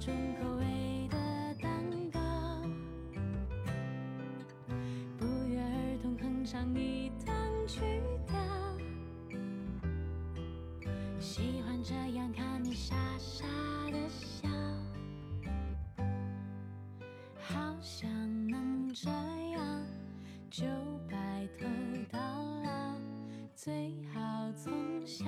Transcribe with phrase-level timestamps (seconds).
[0.00, 1.18] 重口味的
[1.60, 1.70] 蛋
[2.10, 2.18] 糕，
[5.18, 7.36] 不约而同哼唱一段
[7.68, 7.82] 曲
[8.26, 8.34] 调，
[11.18, 13.44] 喜欢这样看你傻傻
[13.90, 14.48] 的笑，
[17.38, 18.08] 好想
[18.48, 19.84] 能这样
[20.48, 20.64] 就
[21.10, 21.66] 白头
[22.10, 22.18] 到
[22.64, 22.96] 老，
[23.54, 25.26] 最好从下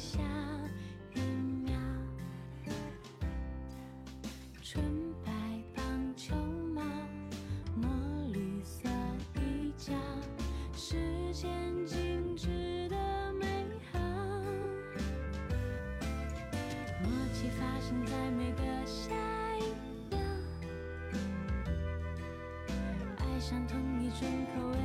[0.00, 0.18] 下
[1.14, 1.78] 一秒。
[4.62, 4.82] 纯
[5.22, 5.30] 白
[5.74, 5.84] 棒
[6.16, 6.34] 球
[6.74, 6.80] 帽，
[7.76, 7.86] 墨
[8.32, 8.88] 绿色
[9.36, 9.92] 衣角，
[10.74, 10.96] 时
[11.34, 11.50] 间
[11.84, 12.96] 静止的
[13.34, 13.46] 美
[13.92, 13.98] 好。
[17.02, 19.12] 默契发生在每个下
[19.58, 19.74] 一
[20.08, 20.18] 秒，
[23.18, 24.78] 爱上同一种口味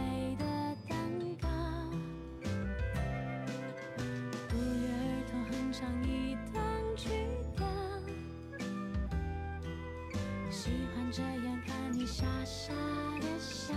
[11.15, 12.73] 这样看你傻傻
[13.21, 13.73] 的笑，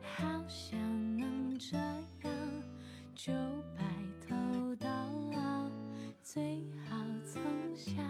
[0.00, 0.78] 好想
[1.18, 2.62] 能这样
[3.16, 3.32] 就
[3.76, 3.82] 白
[4.24, 4.88] 头到
[5.32, 5.68] 老，
[6.22, 7.42] 最好从
[7.74, 8.00] 下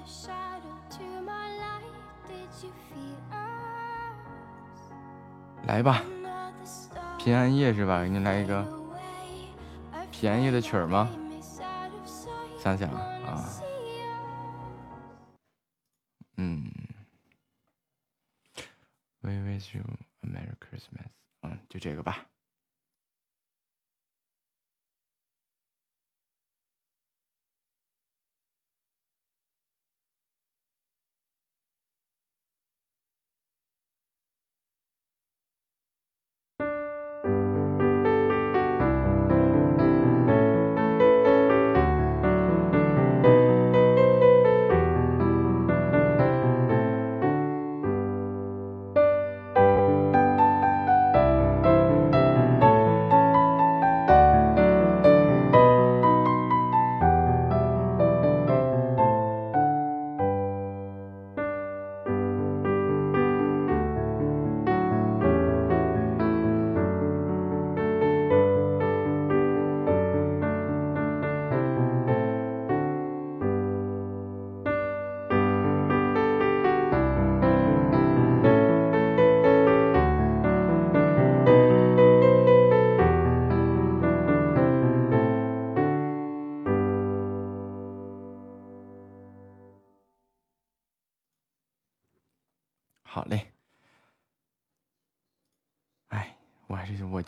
[0.00, 1.84] the shadow to my light.
[2.26, 4.16] Did you feel us?
[5.66, 6.02] 来吧，
[7.18, 8.02] 平安夜是吧？
[8.02, 8.64] 给你来一个
[10.10, 11.10] 平安夜的曲儿吗.
[12.58, 13.44] 想想啊.
[16.36, 16.70] 嗯
[19.20, 19.84] ，We wish you
[20.22, 21.10] a Merry Christmas。
[21.42, 22.26] 嗯，就这个吧。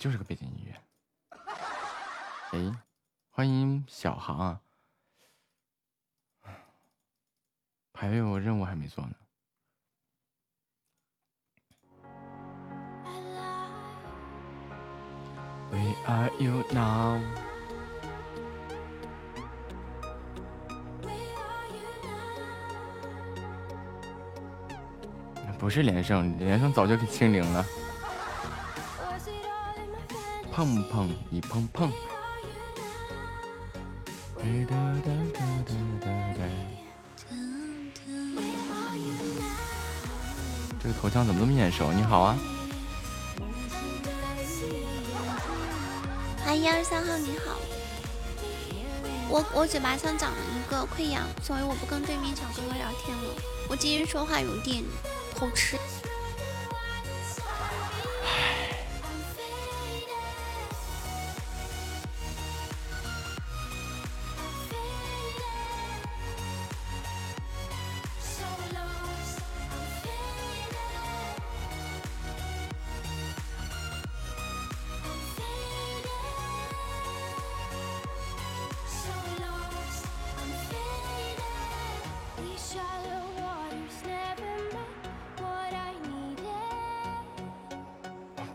[0.03, 0.75] 就是个背景音乐。
[2.51, 2.59] 哎，
[3.31, 4.61] 欢迎小航啊！
[7.95, 9.15] 还有任务还没做呢。
[15.71, 17.21] Where are you now？Where
[21.37, 21.87] are you
[25.47, 25.55] now?
[25.61, 27.65] 不是连胜，连胜早就给清零了。
[30.53, 30.77] 哒 Where
[38.83, 39.49] are you now?
[40.79, 41.91] 这个头像怎么这么眼熟？
[41.91, 42.37] 你好啊，
[46.45, 47.59] 欢迎二三号，你好。
[49.31, 53.35] 我我嘴巴上长了一个溃疡，所以我不跟对面小哥哥聊天了。
[53.71, 54.85] 我今天说话有点
[55.35, 55.79] 偷吃。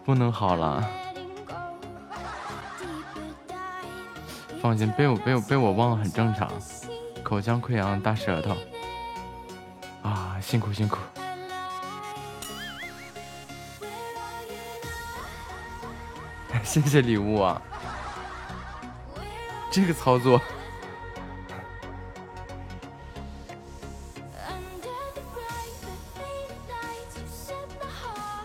[0.07, 0.89] 不能好了，
[4.61, 6.49] 放心，被我被我被我忘了很正常。
[7.21, 8.55] 口腔溃疡，大舌头，
[10.01, 10.97] 啊，辛苦辛苦。
[16.63, 17.61] 谢谢礼物啊，
[19.69, 20.39] 这个操作。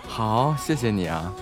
[0.08, 1.32] 好，谢谢你啊。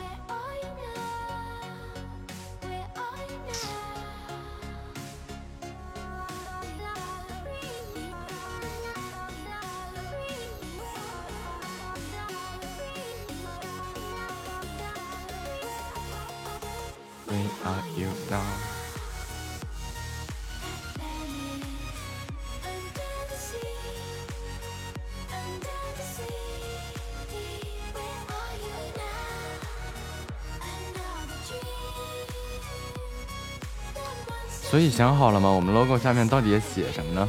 [35.00, 35.48] 想好了吗？
[35.48, 37.26] 我们 logo 下面到底写什么呢？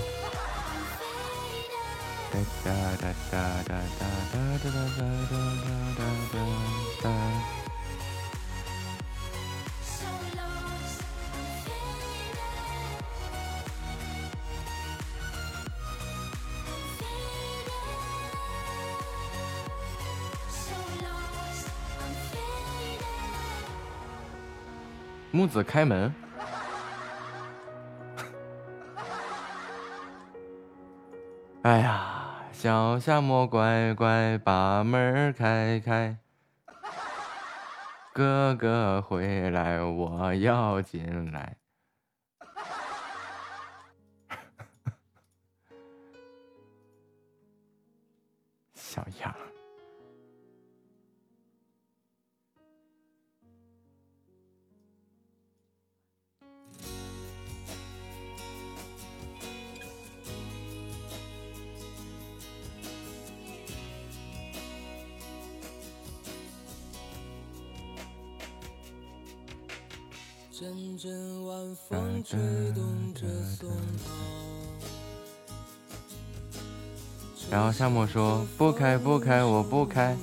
[25.31, 26.13] 木子开门。
[31.71, 36.17] 哎呀，小夏莫乖乖把门开开，
[38.11, 41.50] 哥哥回来我要进来。
[78.11, 80.17] 说：“不开不开，我不开。”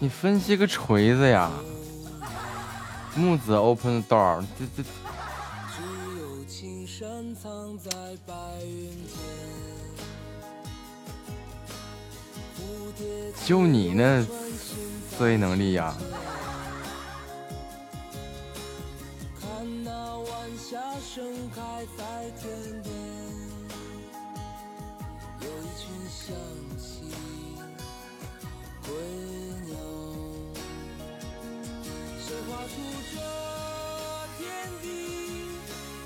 [0.00, 1.50] 你分析个锤子呀！
[3.14, 4.88] 木子 open the door，这这。
[13.44, 15.94] 就你那思维能力呀！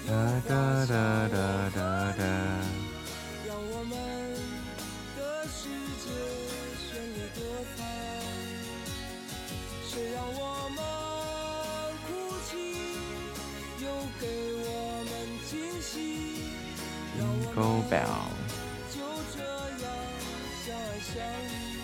[0.09, 0.15] 哒
[0.49, 2.48] 哒哒哒哒哒。
[17.59, 17.99] 手表
[18.89, 19.01] 就
[19.35, 19.91] 这样
[20.65, 21.11] 相爱相
[21.43, 21.83] 遇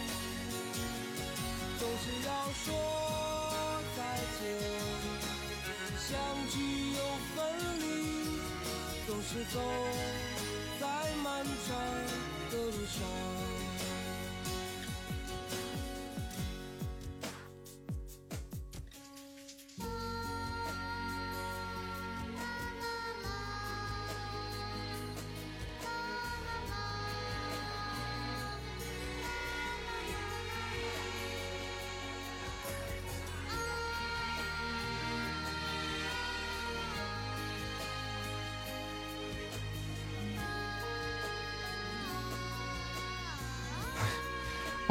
[1.81, 2.31] 总是要
[2.65, 2.67] 说
[3.97, 3.99] 再
[4.39, 4.41] 见
[5.99, 6.07] 相
[6.49, 6.55] 聚
[6.93, 6.99] 又
[7.35, 7.35] 分
[7.81, 7.83] 离
[9.05, 9.59] 总是走
[10.81, 10.87] 在
[11.25, 11.77] 漫长
[12.53, 13.34] 的路上。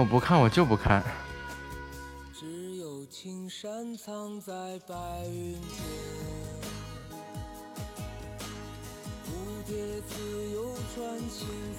[0.03, 1.01] 我不看我就不看。
[2.33, 4.95] 只有青山藏在白
[5.27, 5.57] 云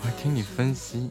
[0.01, 1.11] 我听你分析。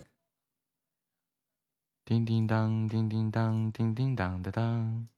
[2.04, 5.13] 叮叮当叮叮当叮叮当当当。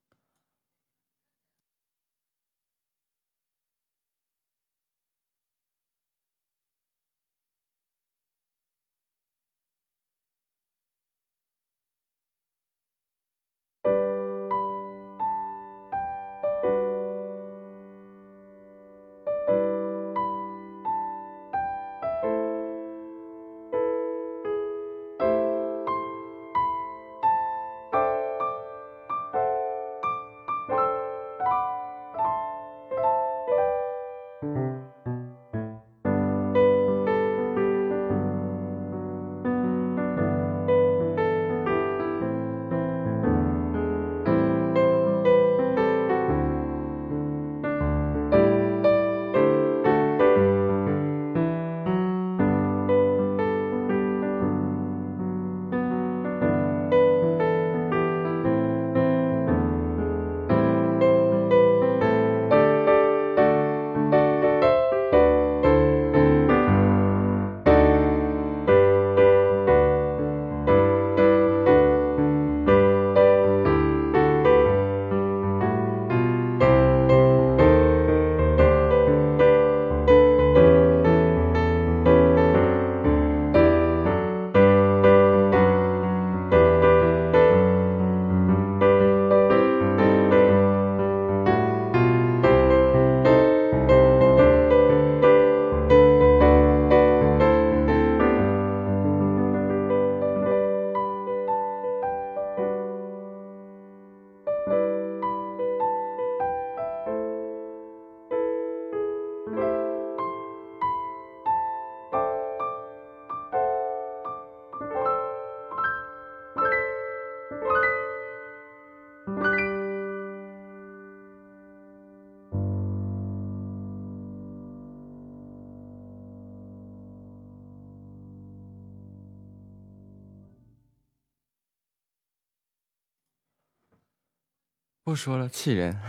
[135.06, 136.02] 不说了，气人，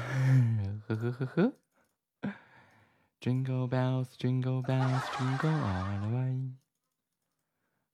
[0.89, 1.53] 呵呵呵呵。
[3.21, 6.55] Jingle bells, jingle bells, jingle all the way。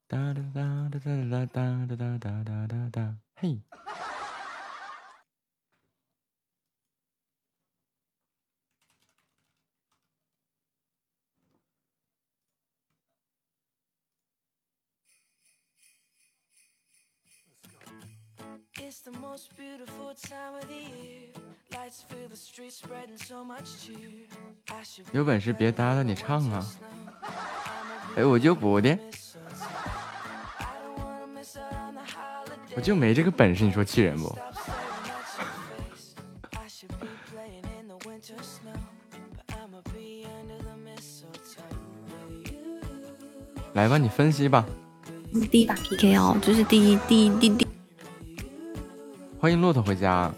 [0.06, 3.60] 哒哒哒哒哒哒哒哒哒哒哒哒，嘿。
[25.12, 26.66] 有本事别搭了，你唱啊！
[28.16, 28.98] 哎，我就不的，
[32.76, 34.36] 我就没这个本事，你说气人不？
[43.74, 44.64] 来吧，你分析吧。
[45.50, 47.61] 第一把 PK 哦，这是第一第一第第。
[49.42, 50.32] 欢迎骆驼回家。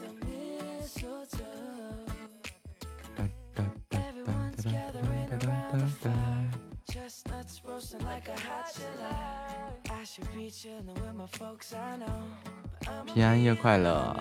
[13.05, 14.17] 平安夜快乐！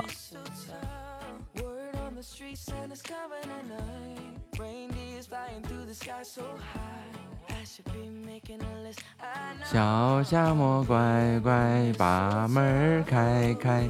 [9.64, 13.88] 小夏末乖乖把门开开。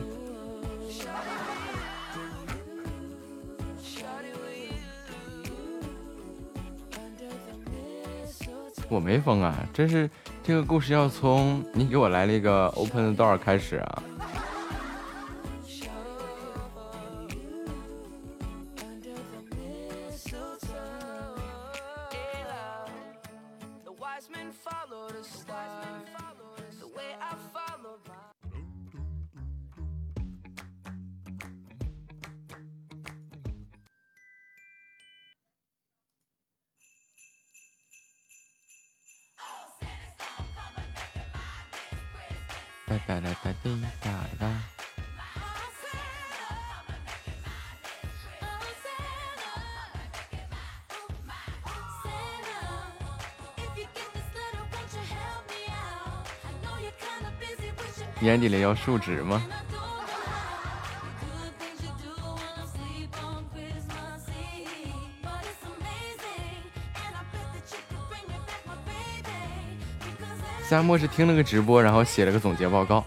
[8.93, 10.07] 我没疯啊，这是
[10.43, 14.03] 这个故事要从你给我来了一个 open door 开始啊。
[58.59, 59.43] 要数值吗？
[70.69, 73.05] 夏末是听了个直播，然后写了个总结报告。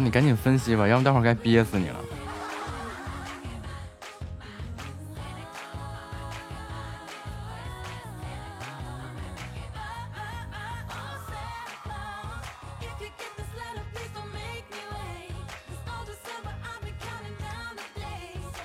[0.00, 1.96] 你赶紧分析吧，要不待会儿该憋死你了。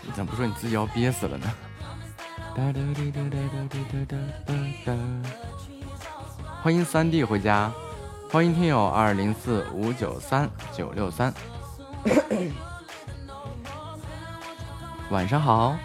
[0.02, 1.54] 你咋不说你自己要憋死了呢？
[6.64, 7.72] 欢迎三弟回家。
[8.32, 11.34] 欢迎听友二零四五九三九六三，
[15.10, 15.76] 晚上好。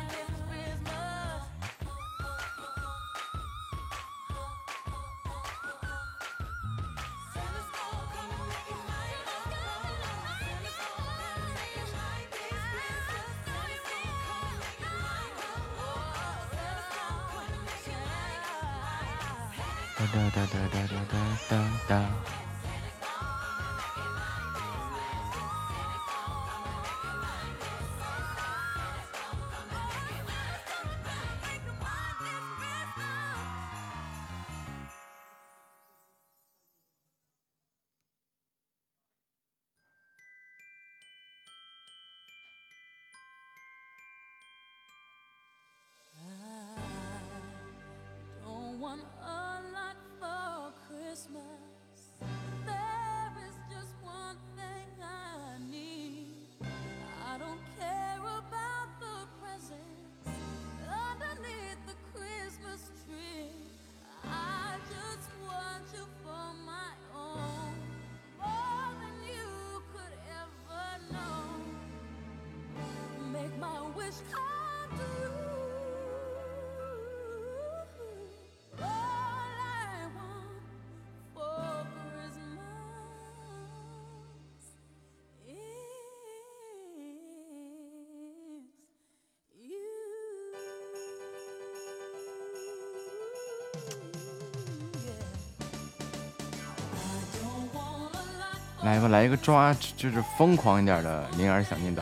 [99.11, 102.01] 来，一个抓，就是疯狂一点的灵儿小念叨。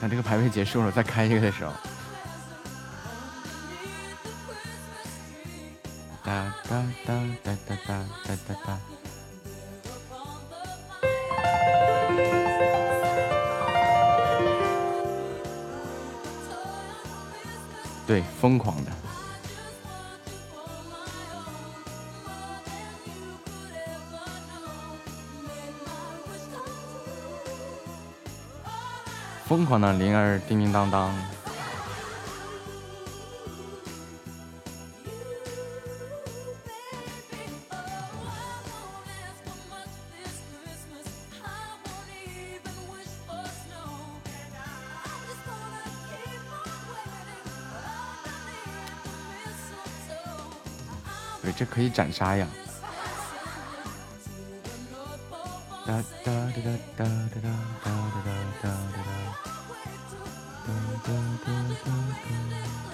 [0.00, 1.72] 等这个排位结束了，再开一个的时候。
[6.24, 8.78] 哒哒哒哒哒哒哒哒哒。
[18.06, 18.90] 对，疯狂的。
[29.52, 31.14] 疯狂的铃儿叮叮当当，
[51.42, 52.48] 对，这可以斩杀呀！
[55.86, 56.32] 哒哒。
[56.32, 56.62] 哒哒
[56.96, 57.50] 哒哒哒哒
[57.84, 58.01] 哒
[61.54, 61.74] Oh, my
[62.88, 62.91] God.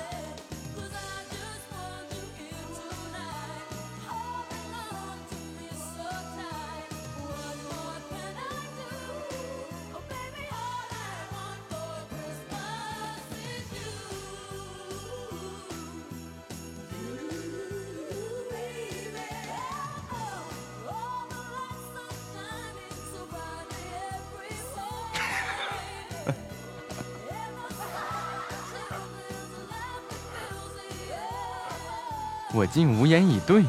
[33.48, 33.64] Tui?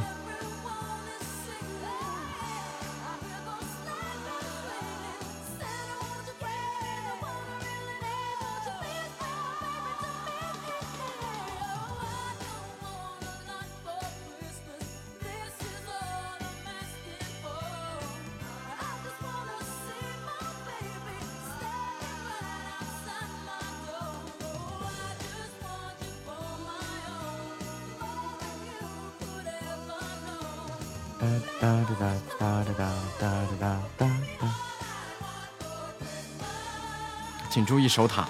[37.59, 38.25] 请注意守塔。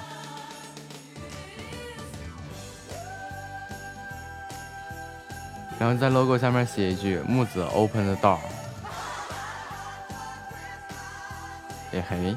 [5.80, 8.40] 然后在 logo 下面写一句“木子 open the door”。
[11.94, 12.36] 哎嘿，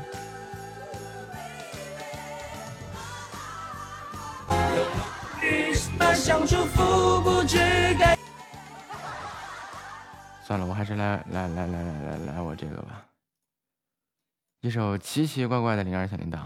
[10.44, 13.06] 算了，我还是来来来来来来来我这个吧。
[14.60, 16.38] 一首奇奇怪怪的铃儿小铃铛，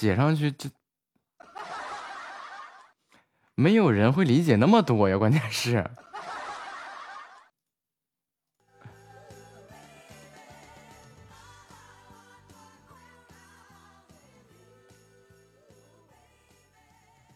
[0.00, 0.70] 写上去就
[3.54, 5.84] 没有人会理解那么多呀，关键是。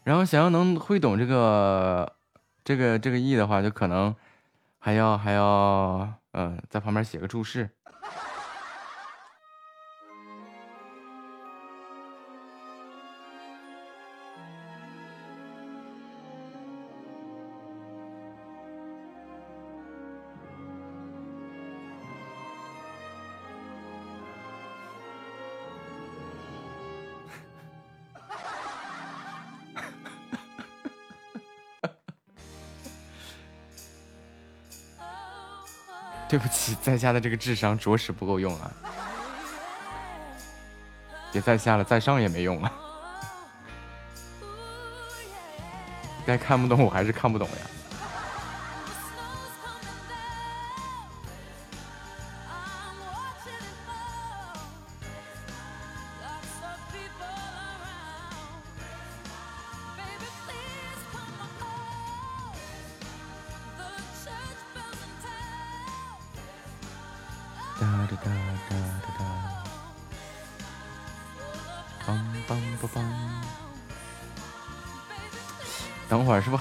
[0.03, 2.17] 然后想要能会懂这个
[2.63, 4.15] 这个这个意的话，就可能
[4.79, 7.69] 还要还要嗯，在旁边写个注释。
[36.35, 38.69] 对不起，在下的这个智商着实不够用啊！
[41.31, 42.69] 别再下了，再上也没用了！
[46.25, 47.55] 该看不懂我还是看不懂呀。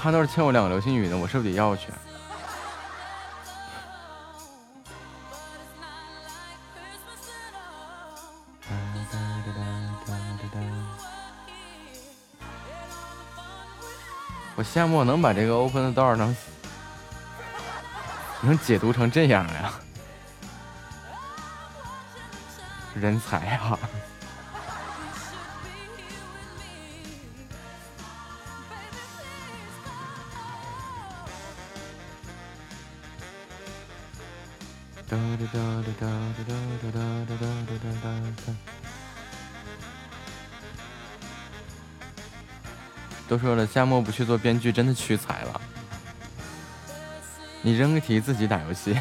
[0.05, 1.17] 憨豆欠我两个流星雨呢？
[1.17, 1.91] 我是不是得要去？
[14.57, 16.37] 我羡慕我能把这个 open 的道能
[18.43, 19.73] 能解读成这样呀！
[22.95, 23.79] 人才啊！
[35.07, 38.09] 哒哒哒哒哒哒哒哒哒哒哒
[38.47, 38.55] 哒。
[43.29, 45.61] 都说了，夏末不去做编剧，真的屈才了。
[47.63, 48.99] 你扔个题，自己打游戏。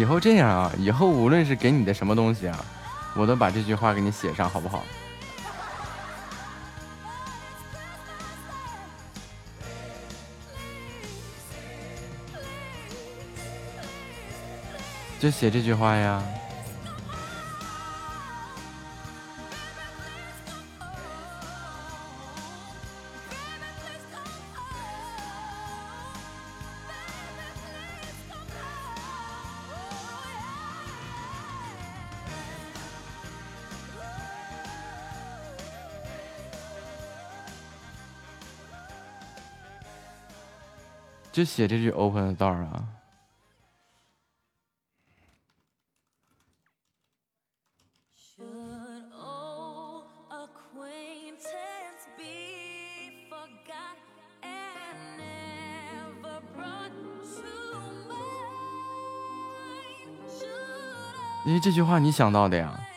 [0.00, 2.64] 以后这样啊，以后无论是给你的什么东西啊，
[3.14, 4.82] 我都把这句话给你写上，好不好？
[15.18, 16.22] 就写这句话呀。
[41.40, 42.84] 就写这句 open the door 啊。
[61.46, 62.89] 因为这句话你想到的呀。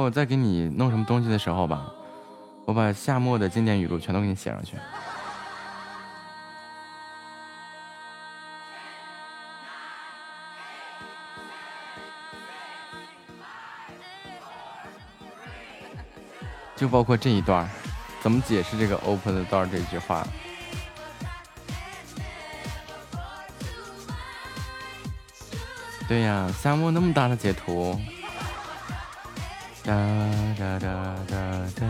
[0.00, 1.86] 后再给你弄什么东西的时候吧，
[2.64, 4.76] 我把夏末的经典语录全都给你写上去。
[16.74, 17.68] 就包括这一段，
[18.22, 20.26] 怎么解释这个 “open the door” 这句话？
[26.08, 28.00] 对呀，夏末那么大的截图。
[29.82, 29.94] 哒
[30.58, 31.36] 哒哒哒
[31.80, 31.86] 哒。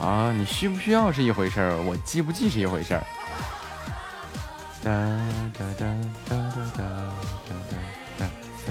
[0.00, 3.04] 啊，你需不需要是一回事儿，我记不记是一回事儿。
[4.82, 4.90] 哒
[5.58, 5.84] 哒哒
[6.28, 6.82] 哒哒哒
[7.48, 7.74] 哒哒
[8.16, 8.22] 哒
[8.64, 8.70] 哒。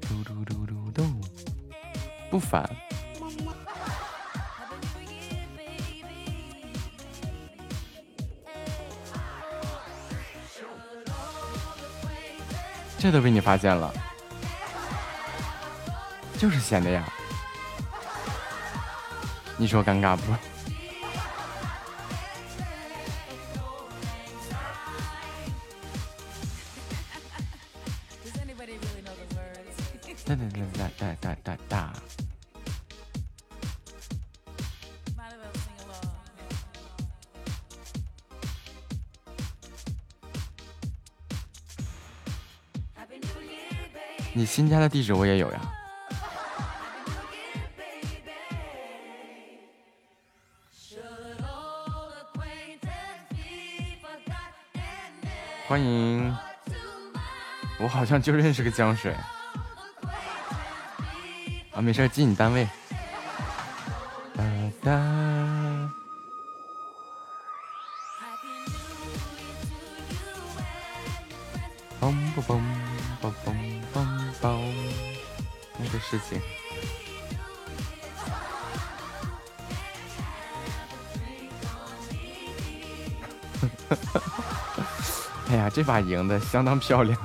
[0.00, 1.02] 嘟嘟嘟嘟嘟，
[2.30, 2.64] 不烦。
[12.96, 13.92] 这都被你发现了，
[16.38, 17.12] 就是闲的呀。
[19.56, 20.32] 你说尴尬不？
[44.50, 45.60] 新家的地址我也有呀。
[55.68, 56.36] 欢迎，
[57.78, 59.14] 我好像就认识个江水。
[61.72, 62.66] 啊，没事进，你单位。
[85.90, 87.18] 把赢的相当漂亮。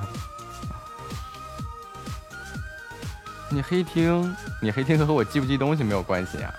[3.48, 6.52] 你黑听，你黑听和我记不记东西没有关系呀、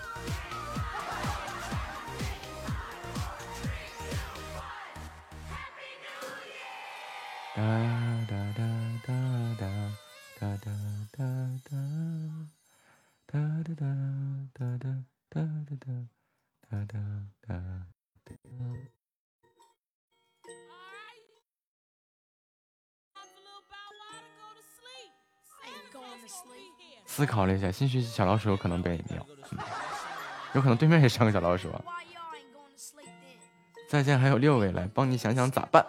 [27.57, 29.57] 一下，新学期小老鼠有可能被秒，嗯
[30.53, 31.81] 有可能对面也上个小老鼠啊。
[33.89, 35.85] 再见，还有六位，来帮你想想咋办。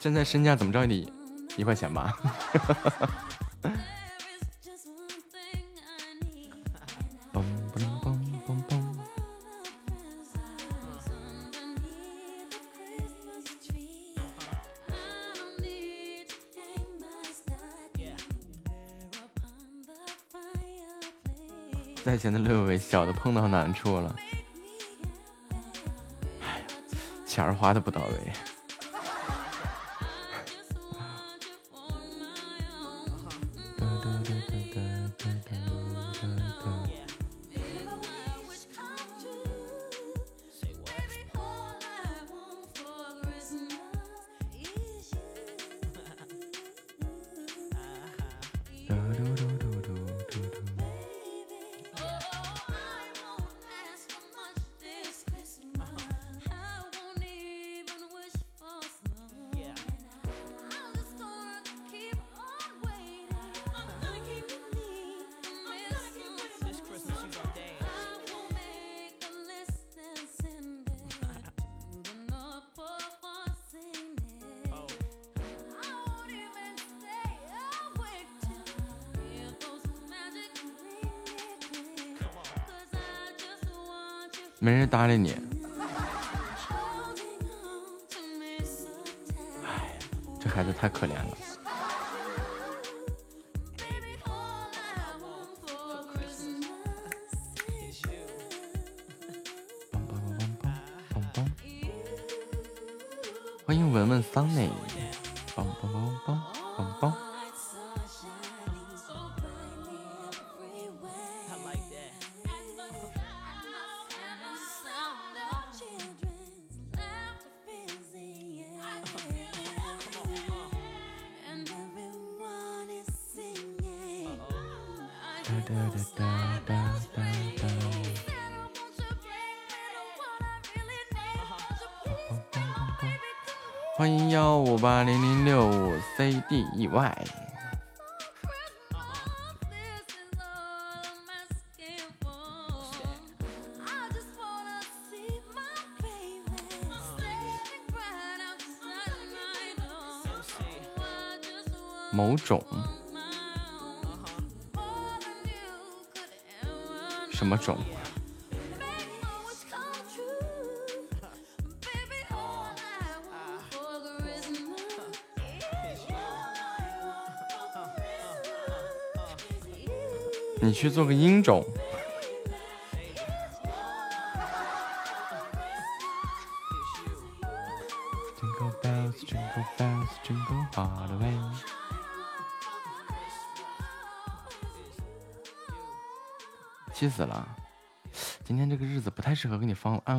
[0.00, 1.12] 现在身价怎么着也得
[1.56, 2.16] 一块钱吧？
[22.28, 24.14] 前的六位，小的碰到难处了。
[26.42, 26.62] 哎，
[27.26, 28.32] 钱儿花的不到位。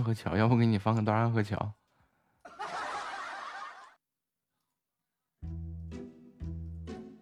[0.09, 1.55] 河桥，要不给你放个段安河桥。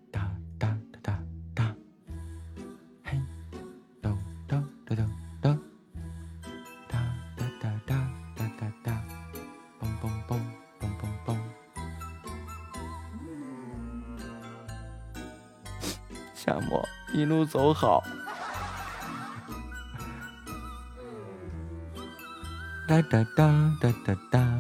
[0.10, 1.20] 哒哒哒哒
[1.54, 1.76] 哒，
[3.04, 3.22] 嘿，
[4.02, 4.18] 咚
[4.48, 5.10] 咚咚咚
[5.42, 5.60] 咚，
[6.88, 6.98] 哒
[7.36, 9.04] 哒哒哒哒哒哒，
[9.82, 10.40] 嘣嘣嘣
[10.80, 11.36] 嘣嘣嘣。
[16.34, 18.02] 夏末一路走好。
[23.02, 24.60] 哒哒哒哒哒哒。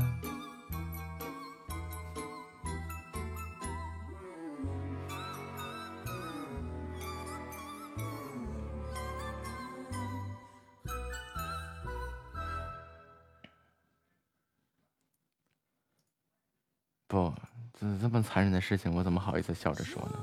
[17.07, 17.33] 不，
[17.79, 20.13] 这这么残忍的事情，我怎么好意思笑着说呢？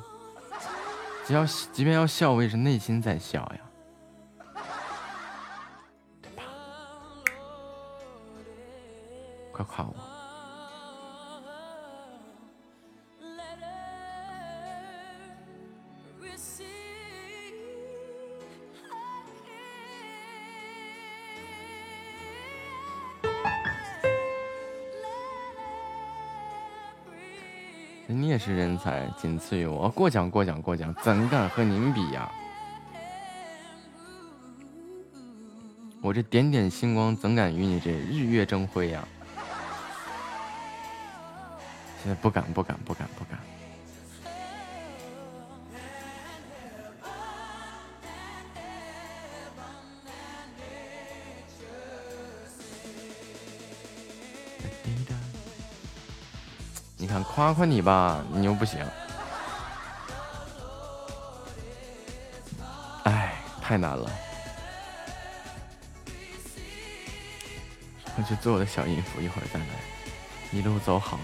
[1.26, 3.60] 只要即便要笑，我也是内心在笑呀。
[28.84, 29.88] 才，仅次于我。
[29.88, 32.30] 过奖过奖过奖，怎敢和您比呀？
[36.02, 39.02] 我这点点星光怎敢与你这日月争辉呀？
[42.02, 43.38] 现在不敢不敢不敢不敢。
[57.34, 58.78] 夸夸你吧，你又不行。
[63.02, 64.08] 哎，太难了。
[68.16, 69.66] 我去做我的小音符，一会儿再来。
[70.52, 71.18] 一路走好。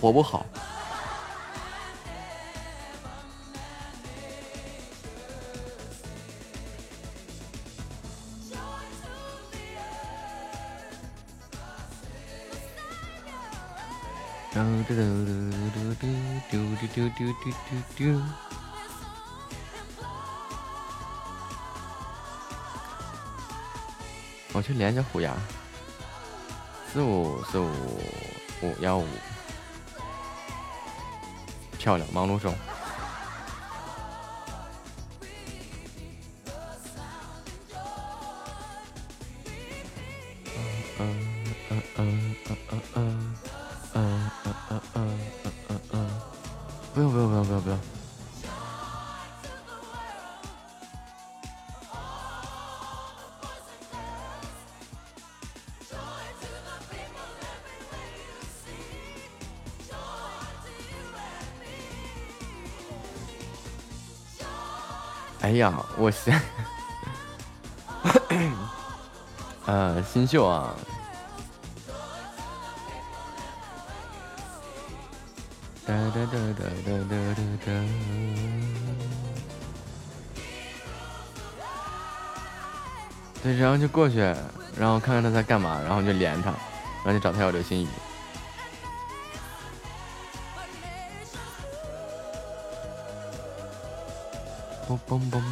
[0.00, 0.46] 活不好。
[14.50, 15.04] 嘟嘟嘟
[15.70, 16.06] 嘟嘟
[16.50, 16.56] 嘟
[16.90, 18.22] 嘟嘟嘟嘟嘟。
[24.54, 25.36] 我去连一下虎牙，
[26.92, 27.70] 四五四五
[28.62, 29.06] 五幺五，
[31.88, 32.52] 漂亮忙碌中
[65.98, 66.40] 我先，
[69.66, 70.72] 呃，新秀啊，
[75.84, 77.68] 哒哒哒哒哒哒哒哒。
[83.42, 84.18] 对，然后就过去，
[84.78, 86.50] 然后看看他在干嘛，然后就连他，
[87.04, 87.88] 然后就找他要流星雨。
[94.88, 95.42] 嘣嘣嘣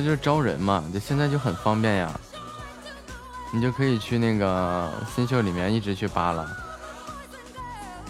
[0.00, 2.10] 说就是招人嘛，就现在就很方便呀，
[3.52, 6.46] 你就可以去那个新秀里面一直去扒拉，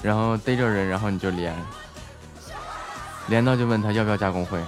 [0.02, 1.54] 然后逮着人，然后你就连，
[3.26, 4.60] 连到就问他要不要加工会。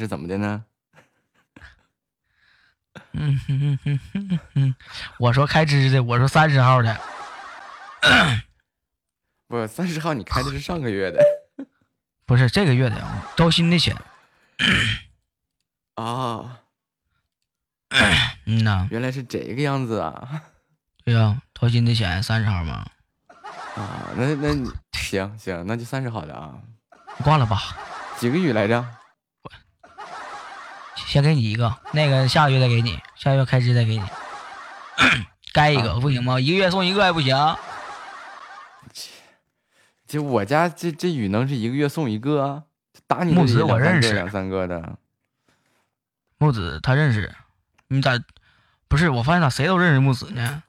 [0.00, 0.64] 是怎么的呢？
[3.12, 4.74] 嗯哼哼哼哼哼，
[5.18, 6.96] 我说开支的，我说三十号的，
[9.46, 11.20] 不，三十号你开的是上个月的。
[12.24, 12.96] 不是这个月的，
[13.36, 13.94] 招新的钱。
[15.96, 16.60] 啊，
[18.46, 20.42] 嗯呐，原来是这个样子啊！
[21.04, 22.90] 对呀、掏心的钱三十号吗，
[23.76, 26.58] 啊，那那你行行，那就三十号的啊。
[27.22, 27.76] 挂了吧。
[28.18, 28.84] 几个雨来着？
[31.10, 34.04] 先给你一个，那个下个月再给你，下个月开支再给你。
[35.52, 36.38] 该一个、啊不行吗？
[36.38, 37.36] 一个月送一个还不行？
[40.06, 42.62] 就我家这这雨能是一个月送一个啊？
[43.08, 44.98] 打你木子我认识两三个的。
[46.38, 47.34] 木子他认识，
[47.88, 48.12] 你咋
[48.86, 49.10] 不是？
[49.10, 50.62] 我发现咋谁都认识木子呢？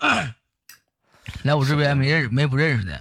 [1.44, 3.00] 来我这边没认识没不认识的，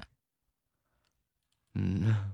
[1.74, 2.31] 嗯，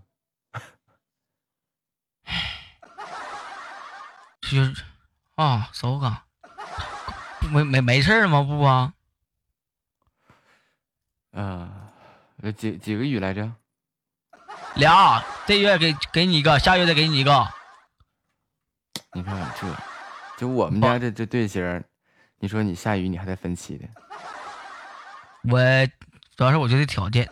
[4.50, 4.84] 就是
[5.36, 6.18] 啊，搜个，
[7.52, 8.42] 没没没事吗？
[8.44, 8.94] 不啊，
[11.32, 11.70] 啊，
[12.42, 13.52] 这几几个雨来着？
[14.76, 17.48] 俩，这月给给你一个，下月再给你一个。
[19.14, 19.68] 你看看这，
[20.38, 21.84] 就我们哦家这这队形，
[22.40, 23.88] 你说你下雨你还得分期的，
[25.44, 25.60] 我
[26.36, 27.30] 主要是我觉得条件，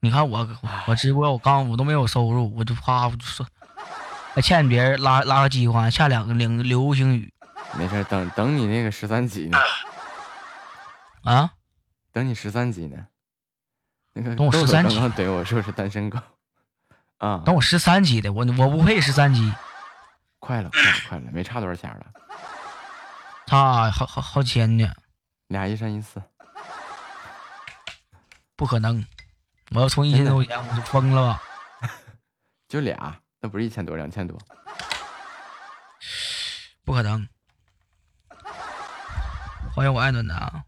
[0.00, 0.48] 你看我
[0.86, 3.46] 我直播我刚我都没有收入，我就啪我就说，
[4.34, 7.32] 还欠别人拉拉个饥荒，下两个零流星雨。
[7.76, 9.58] 没事，等等你那个十三级呢，
[11.24, 11.50] 啊！
[12.12, 13.06] 等你十三级呢。
[14.12, 16.18] 那个等我13豆豆刚级刚怼我说是单身狗，
[17.18, 19.52] 啊，等我十三级的，我我不配十三级，
[20.38, 22.06] 快了快了快了，没差多少钱了，
[23.46, 24.88] 差好好好几千呢，
[25.48, 26.22] 俩一三一四，
[28.56, 29.04] 不可能！
[29.74, 31.42] 我要充一千多块钱我就疯了吧？
[32.68, 34.38] 就俩，那不是一千多两千多，
[36.84, 37.28] 不可能！
[39.74, 40.64] 欢迎我爱暖男啊！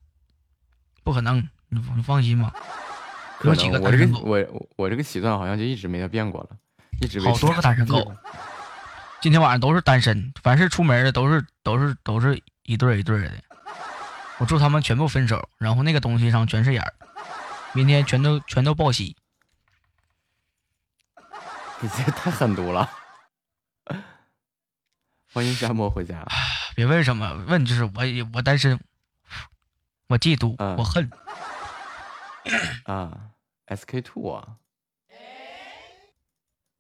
[1.03, 1.39] 不可能，
[1.69, 2.53] 你你放心吧。
[3.43, 4.21] 有几个个单身狗？
[4.21, 6.51] 我我我这个起算好像就一直没有变过了，
[7.01, 8.15] 一直好多个单身 狗，
[9.23, 13.33] 今天晚上都是单身，凡是出门的都是都是都是一对一对的。
[14.39, 16.95] 我祝他们全部分手，然后那个东西上全是眼儿，
[17.73, 19.16] 明天全都全都报喜。
[21.81, 22.91] 你这太狠毒了。
[25.33, 26.27] 欢迎夏沫回家。
[26.75, 27.93] 别问什么，问就是我
[28.35, 28.81] 我单身，
[30.09, 31.09] 我嫉妒，嗯我恨。
[32.85, 33.31] 啊
[33.66, 34.57] ，SK two 啊，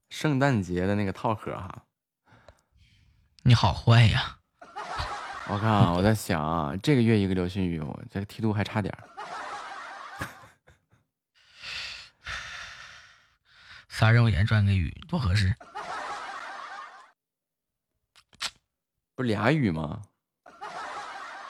[0.08, 1.84] 圣诞节的那个套盒哈。
[3.42, 4.38] 你好坏呀！
[5.48, 9.08] 我看啊，我在想啊，这个月一个流星雨，我这个梯度还差点儿。
[14.00, 15.54] 三肉眼转个雨多合适。
[19.14, 20.00] 不是俩雨吗？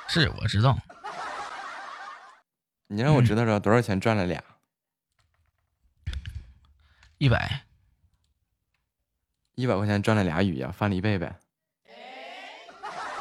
[0.08, 0.76] 是我知道，
[2.88, 4.42] 你让我嗯知道知道多少钱赚了俩，
[7.18, 7.64] 一百
[9.54, 11.38] 一百块钱赚了俩雨呀，翻了一倍呗。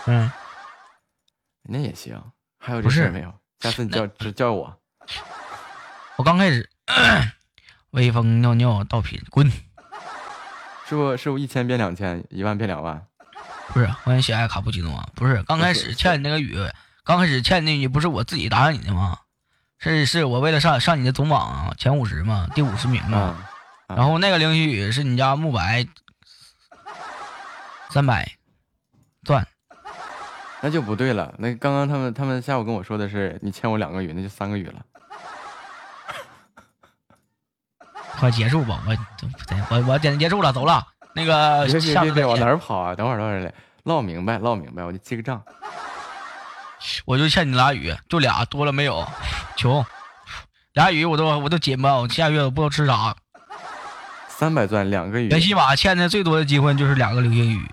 [0.08, 0.32] 嗯，
[1.62, 2.20] 那也行。
[2.58, 3.32] 还有这事没有？
[3.60, 4.82] 下次你叫只叫我。
[6.16, 6.68] 我刚开始
[7.92, 9.52] 微风尿尿倒品滚，
[10.88, 13.06] 是不是不一千变两千，一万变两万？
[13.70, 16.58] 不是欢迎喜爱卡布奇诺啊，不是刚开始欠你那个雨，
[17.04, 19.20] 刚开始欠你那雨不是我自己答应你的吗？
[19.80, 23.18] 是是我为了上上你的总榜啊，前五十嘛，第五十名嘛。
[23.18, 23.50] 啊，
[23.88, 25.88] 啊然后那个灵虚雨是你家木白
[27.90, 28.30] 三百
[29.24, 29.48] 钻，
[30.62, 31.34] 那就不对了。
[31.40, 34.86] 那刚刚他们他们下午跟我说的是你欠我两个雨，那就三个雨了。
[38.20, 40.86] 快结束吧，我我我点结束了，走了。
[41.16, 42.94] 那个别别下别别往哪，儿跑啊！
[42.94, 43.54] 等会儿等会儿来
[43.84, 45.42] 唠明白唠明白，我就记个账。
[47.06, 49.06] 我就欠你俩雨，就俩多了没有，
[49.58, 49.84] 穷，
[50.74, 53.16] 俩雨我都我都紧吧，我下月我不知道吃啥。
[54.28, 57.70] 三百钻两个雨，原起码欠的最多的机会就是两个流星雨。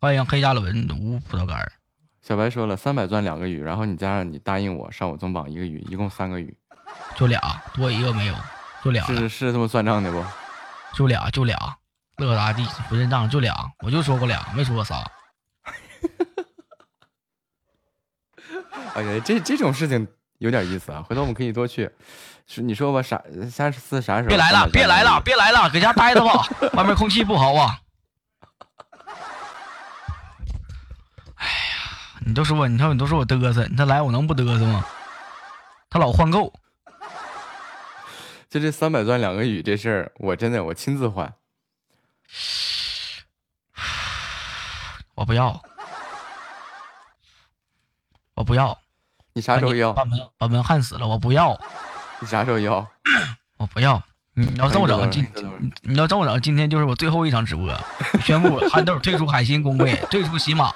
[0.00, 1.72] 欢迎黑加仑无葡萄干儿，
[2.22, 6.54] 小白说了三百钻两个雨，然后你加上你答应我上我总榜一个雨，一共三个雨，
[7.16, 7.40] 就俩，
[7.74, 8.34] 多一个没有，
[8.82, 10.24] 就俩，是是这么算账的不？
[10.94, 11.56] 就俩，就俩，
[12.16, 14.96] 乐大地不认账，就俩，我就说过俩，没说过仨。
[18.94, 20.06] 哎呀，这这种事情
[20.38, 21.90] 有点意思啊，回头我们可以多去。
[22.46, 24.28] 是你说吧，啥下次啥时候？
[24.28, 27.78] 别来了，别来了，别来了，搁家待着吧，外面空气不好啊。
[31.36, 34.84] 哎呀，你都说我，你看你都说我嘚瑟，你他来我能不嘚瑟吗？
[35.88, 36.52] 他老换购，
[38.54, 41.34] 就这三百钻两个雨这事儿，我真的我亲自换。
[45.16, 45.60] 我不要，
[48.34, 48.78] 我不要，
[49.32, 49.92] 你啥时候要？
[49.92, 51.60] 把门把门焊死了，我不要，
[52.20, 52.88] 你啥时候要？
[53.58, 54.00] 我不要。
[54.34, 55.28] 你要这么整，今
[55.82, 57.76] 你要这么整，今天就是我最后一场直播，
[58.20, 60.72] 宣布 憨豆退出海星公会，退出喜马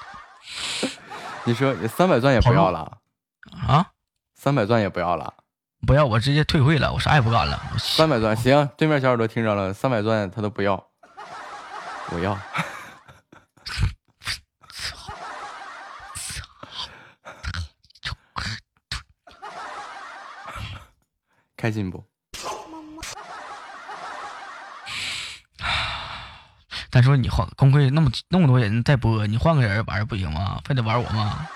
[1.44, 2.98] 你说三百钻也不要了，
[3.68, 3.92] 啊！
[4.34, 5.34] 三百钻也不要了，
[5.86, 7.58] 不要，我直接退会了，我啥也不干了。
[7.78, 10.74] 三百钻行，对面小耳朵听着了，三百钻他都不要，
[12.10, 12.38] 我要。
[21.56, 22.04] 开心不？
[26.90, 30.60] 但说你换公会那么那么多人在播，你换个人玩不行吗？
[30.64, 31.48] 非得玩我吗？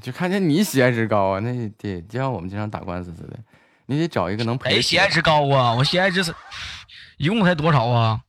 [0.00, 3.38] 就看见你喜爱值高啊，那得就像我们经常打官司似的，
[3.86, 4.82] 你得找一个能陪得起的。
[4.82, 5.72] 谁喜爱值高啊？
[5.72, 6.34] 我喜爱值是
[7.16, 8.20] 一共才多少啊？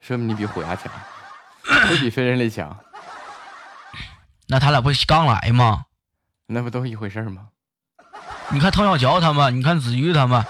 [0.00, 0.92] 说明你比虎牙强，
[1.62, 2.76] 不比非人类强，
[4.48, 5.86] 那他俩不刚来吗？
[6.46, 7.50] 那不都一回事吗？
[8.50, 10.44] 你看滕小乔他们，你看子瑜他们，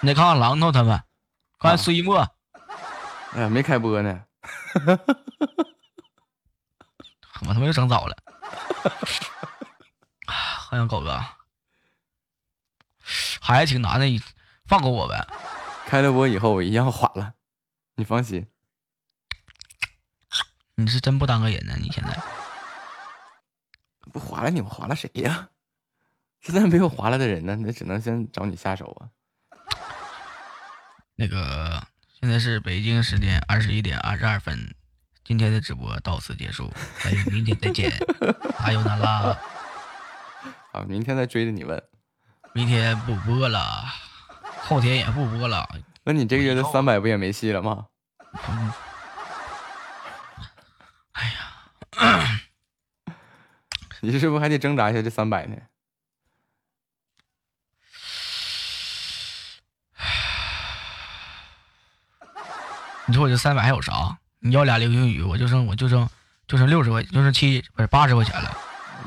[0.00, 1.02] 你再看看榔头他们，
[1.58, 2.20] 看看苏一墨，
[3.32, 4.22] 哎呀，没开播呢，
[7.40, 8.16] 我他妈又整早了。
[10.26, 11.22] 好想狗哥，
[13.40, 14.22] 还挺难的，
[14.66, 15.26] 放过我呗。
[15.86, 17.34] 开了播以后我一样缓了，
[17.96, 18.46] 你放心。
[20.76, 21.76] 你是真不当个人呢？
[21.78, 22.18] 你现在
[24.12, 25.50] 不划了你我划了谁呀？
[26.40, 29.10] 现在没有划了的人呢，那只能先找你下手啊。
[31.14, 31.86] 那个
[32.18, 34.74] 现在是北京时间二十一点二十二分，
[35.24, 37.92] 今天的直播到此结束，咱明天再见。
[38.58, 39.38] 阿尤娜拉！
[40.72, 41.82] 啊，明天再追着你问。
[42.52, 43.84] 明天不播了，
[44.62, 45.66] 后天也不播了。
[46.02, 47.86] 那你这个月的三百不也没戏了吗？
[48.48, 48.72] 嗯
[51.12, 52.40] 哎呀，
[54.00, 55.56] 你是不是还得挣扎一下这三百呢？
[63.06, 64.18] 你说我这三百还有啥？
[64.44, 66.08] 你要俩流星雨，我就剩我就剩
[66.48, 68.58] 就剩六十块，就剩七不是八十块钱了。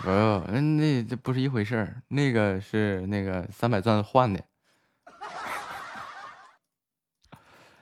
[0.02, 0.10] 不，
[0.52, 4.42] 那那这不是一回事儿，那个是那个三百钻换的，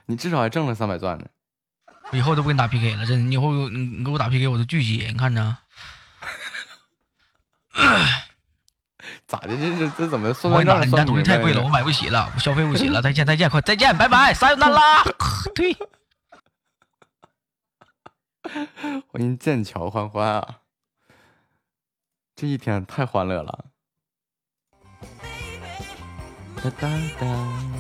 [0.08, 1.26] 你至少还挣了三百钻呢。
[2.12, 3.24] 我以后都不跟你打 PK 了，真的。
[3.24, 5.58] 你以后你你给我打 PK，我都拒接，你看着。
[9.28, 9.50] 咋的？
[9.58, 13.02] 这这这怎么算我跟你打，你那算账算东西太贵了，我买不起了，我消费不起了。
[13.02, 15.04] 再见再见，快再见，拜拜，撒由那拉。
[15.56, 15.76] 对，
[19.08, 20.62] 欢迎剑桥欢欢啊！
[22.36, 23.66] 这一天太欢乐了。
[26.62, 26.90] 哒哒
[27.20, 27.74] 哒。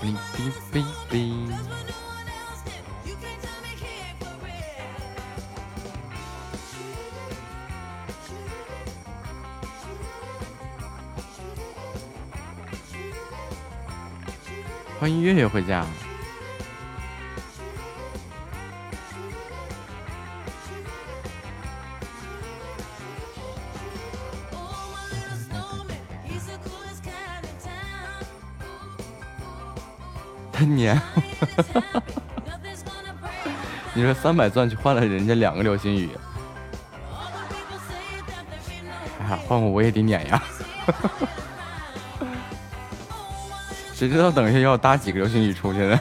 [0.00, 1.83] 哔哔哔哔。
[15.04, 15.84] 欢迎月月回家。
[30.50, 30.98] 他撵，
[33.92, 36.08] 你说三百钻去换了人家两个流星雨，
[39.20, 40.42] 哎呀，换我我也得撵呀。
[44.04, 45.98] 谁知道等一下要搭几个流星雨出去呢？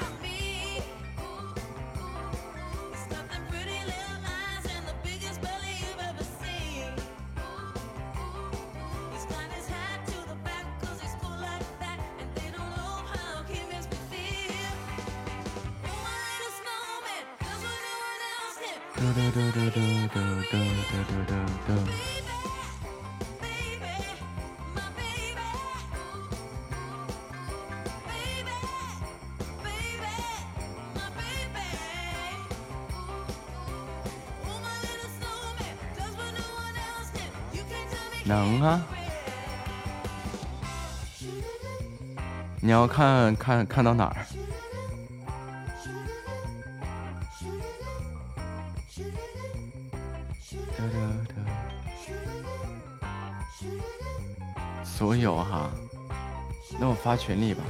[42.94, 44.16] 看看看到哪儿？
[54.84, 55.72] 所有哈，
[56.80, 57.64] 那我发群里吧。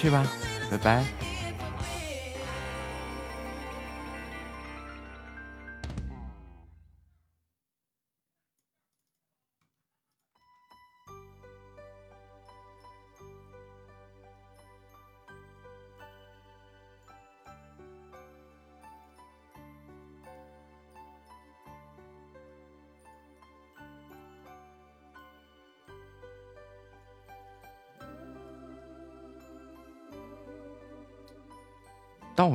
[0.00, 0.26] 去吧，
[0.70, 1.19] 拜拜。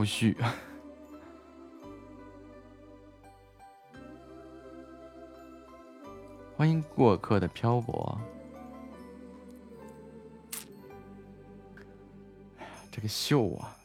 [0.05, 0.37] 续，
[6.55, 8.17] 欢迎过客的漂泊。
[12.91, 13.75] 这个秀啊！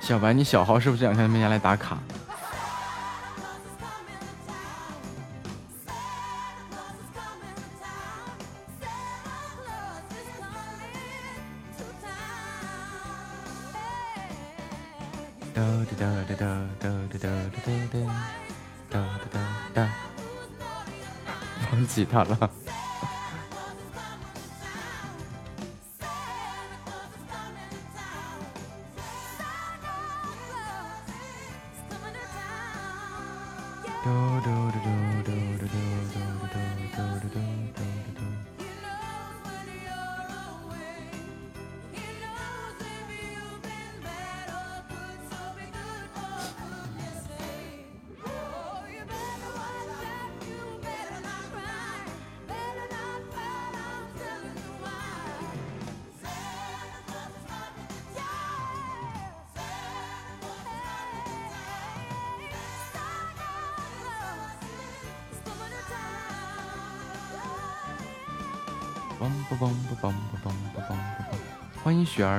[0.00, 1.98] 小白，你小号是不是想向他们家来打卡？
[22.14, 22.50] 惨了。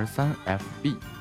[0.06, 1.14] 三 fb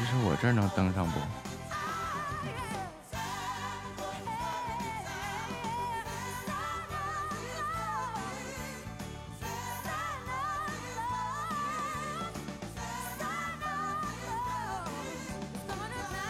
[0.00, 1.20] 我是我这儿能登上不？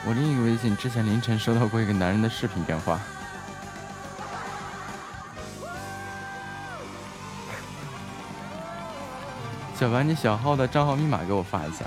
[0.04, 2.98] 我另一个微信之前凌晨收到过一个男人的视频电话。
[9.76, 11.84] 小白，你小号的账号密码给我发一下。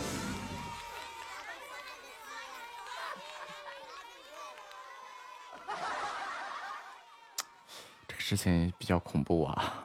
[8.08, 9.83] 这个事情比较恐怖啊。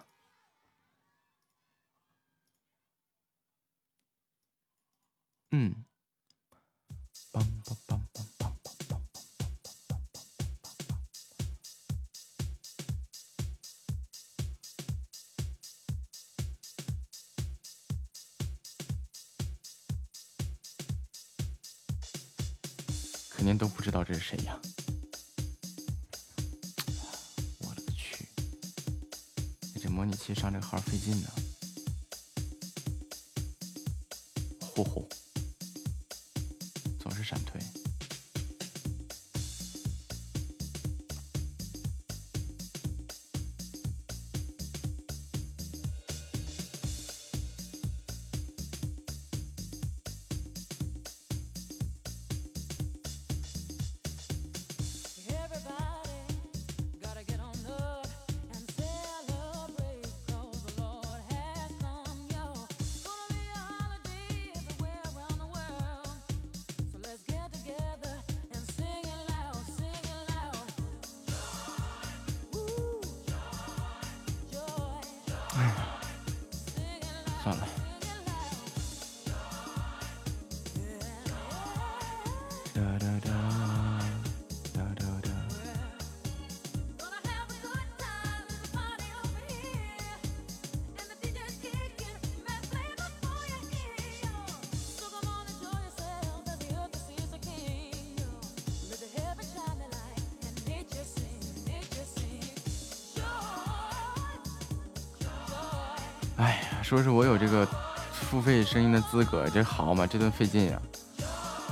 [106.89, 107.69] 说是我有这个
[108.11, 110.07] 付费声音的资格，这好嘛？
[110.07, 110.81] 这顿费劲呀！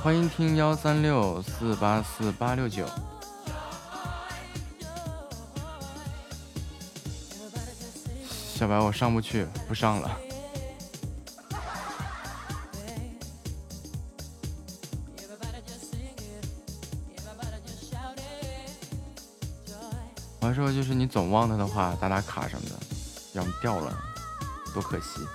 [0.03, 2.85] 欢迎听幺三六四八四八六九。
[8.29, 10.19] 小白，我上不去，不上了。
[20.39, 22.75] 我还说，就是你总忘他的话，打打卡什么的，
[23.33, 23.99] 要么掉了，
[24.79, 25.27] 多可惜。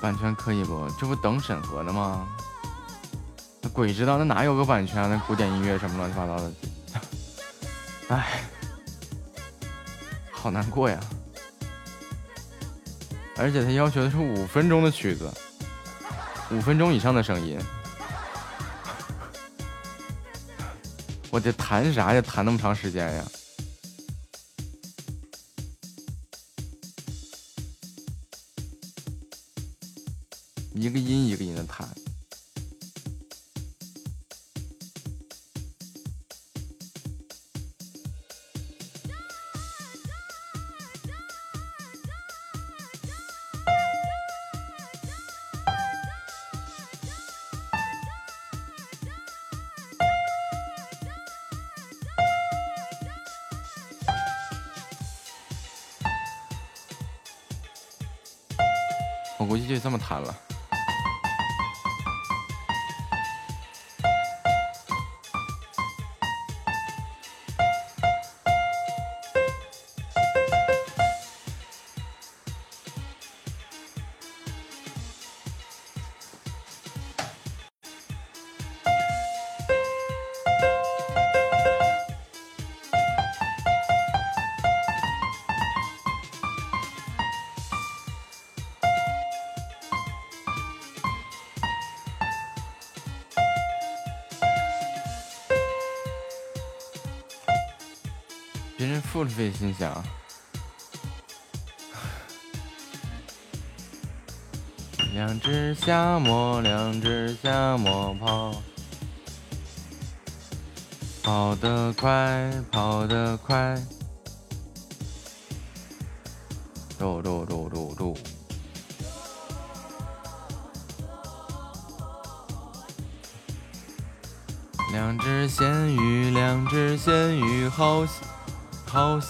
[0.00, 0.88] 版权可以不？
[1.00, 2.28] 这不等审核呢吗？
[3.60, 5.10] 那鬼知道，那哪有个版权？
[5.10, 6.52] 那古典音乐什么乱七八糟的，
[8.14, 8.44] 哎，
[10.30, 11.00] 好难过呀！
[13.36, 15.28] 而且他要求的是五分钟的曲子，
[16.52, 17.58] 五分钟以上的声音，
[21.32, 22.20] 我这谈啥呀？
[22.20, 23.24] 谈那么长时间呀？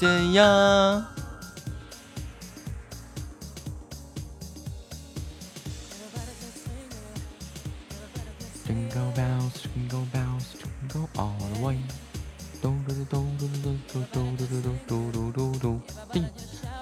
[0.03, 1.07] 天涯。
[8.66, 11.78] Jump, go bounce, jump, go bounce, jump, go all the way.
[12.61, 15.80] Do do do do do do do do do do do do
[16.12, 16.82] beat.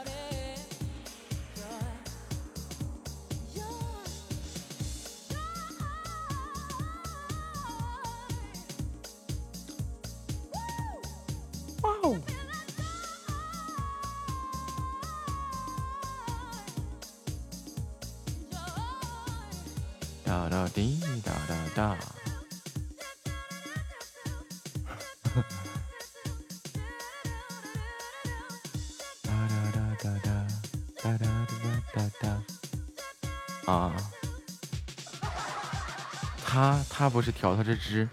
[37.10, 38.08] 不是调他这只。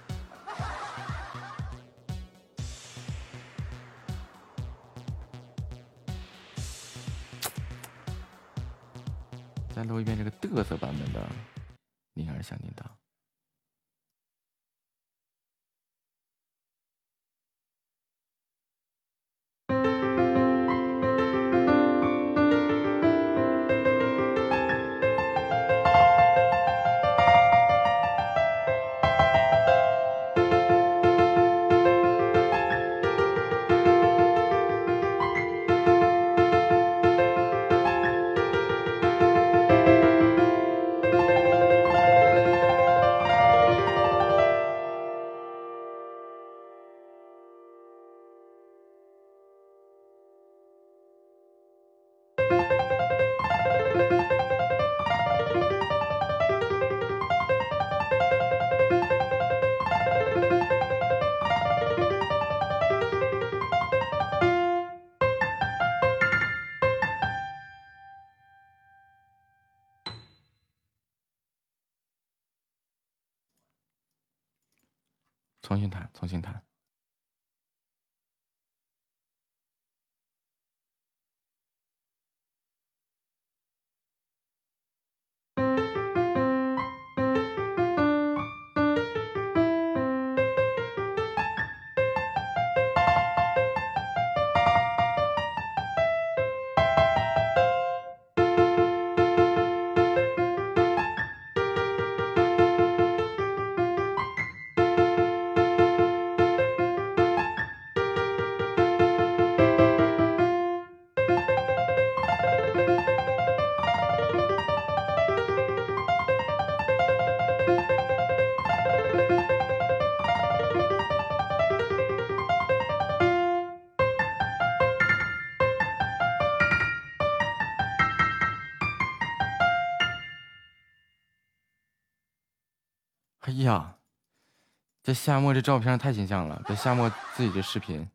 [135.08, 138.05] 这夏末这照片太形象了，这夏末自己这视频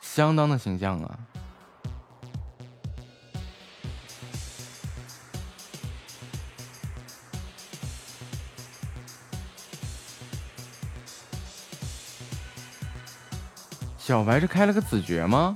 [0.00, 1.18] 相当的形象啊。
[13.98, 15.52] 小白是开了个子爵吗？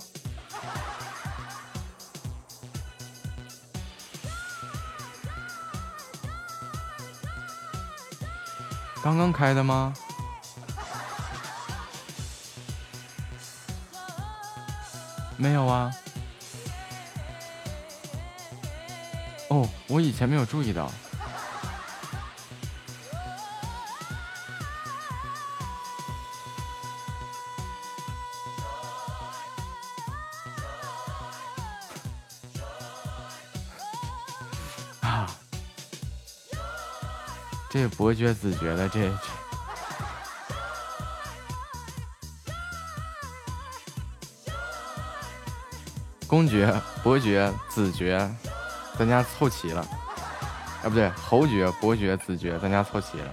[9.08, 9.94] 刚刚开的吗？
[15.38, 15.90] 没有啊。
[19.48, 20.92] 哦，我以前没有注意到。
[37.80, 39.08] 这伯爵子爵的这。
[46.26, 46.74] 公爵、
[47.04, 48.28] 伯爵、子爵，
[48.98, 49.80] 咱家凑齐了。
[49.80, 53.32] 啊，不对，侯爵、伯爵、子爵，咱家凑齐了。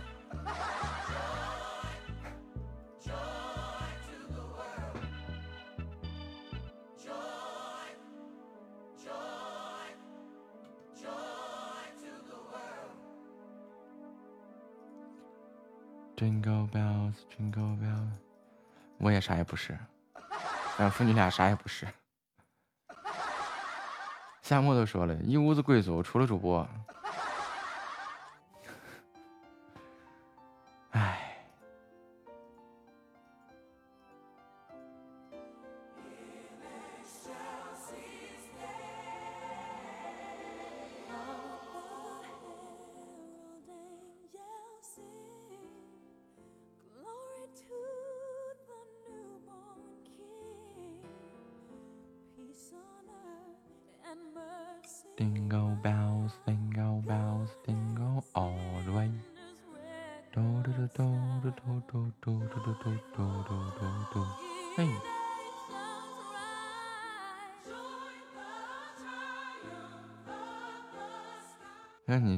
[19.26, 19.76] 啥也不是，
[20.78, 21.88] 咱父女俩啥也不是。
[24.44, 26.70] 夏沫都说了一屋子贵族，除了主播。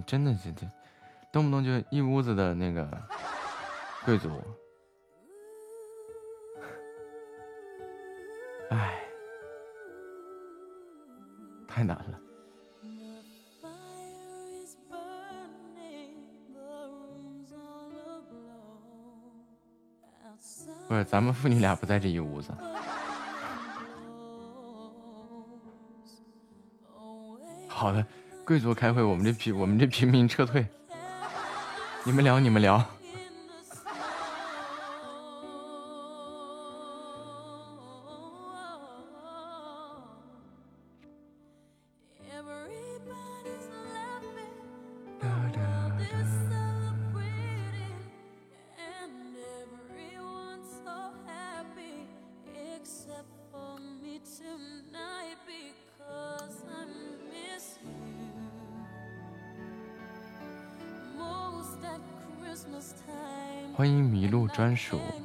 [0.07, 0.65] 真的是这，
[1.33, 2.89] 动不动就一屋子的那个
[4.05, 4.31] 贵族。
[8.69, 9.03] 唉，
[11.67, 12.19] 太难了。
[20.87, 22.53] 不是，咱们父女俩不在这一屋子。
[27.67, 28.03] 好的，
[28.47, 30.65] 贵族开会，我们这平我们这平民撤退。
[32.05, 32.81] 你们聊，你们聊。
[64.77, 65.16] 属。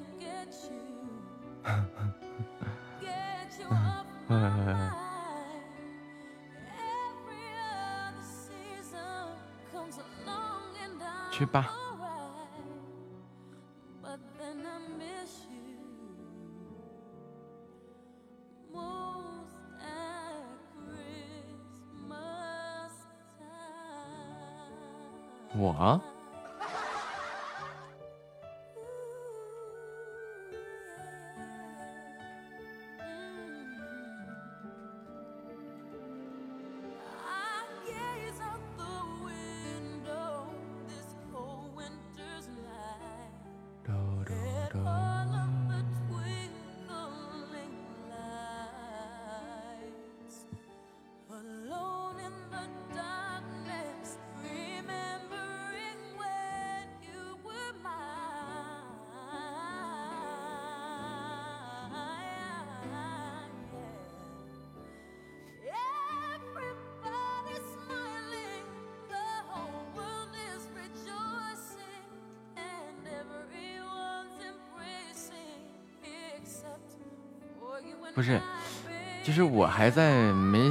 [79.33, 80.71] 是我还在没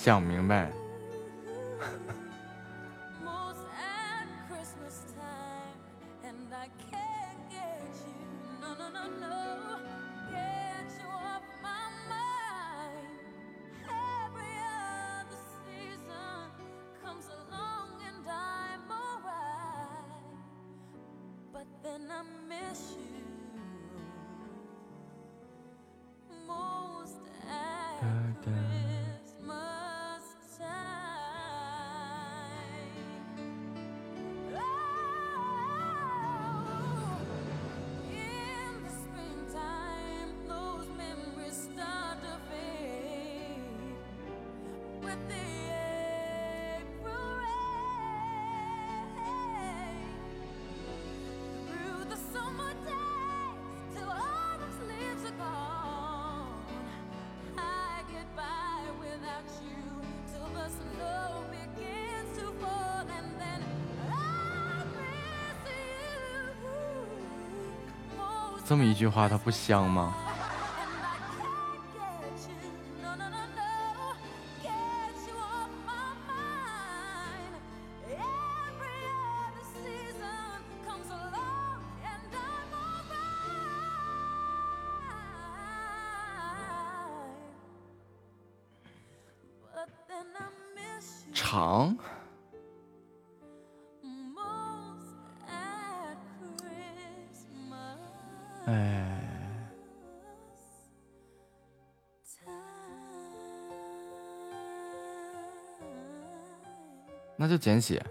[0.00, 0.70] 想明白，
[68.98, 70.12] 一句话它不香吗？
[107.58, 108.02] 简写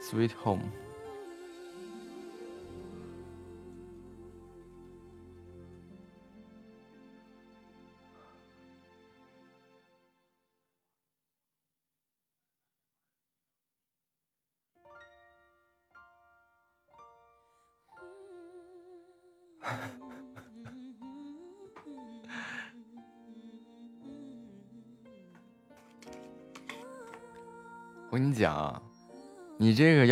[0.00, 0.83] sweet home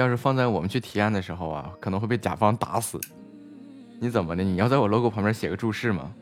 [0.03, 3.01] 要是放在我们去体验的时候啊可能会被甲方打死。
[4.01, 4.43] 你怎么的？
[4.43, 6.13] 你要在我 logo 旁边写个注释吗？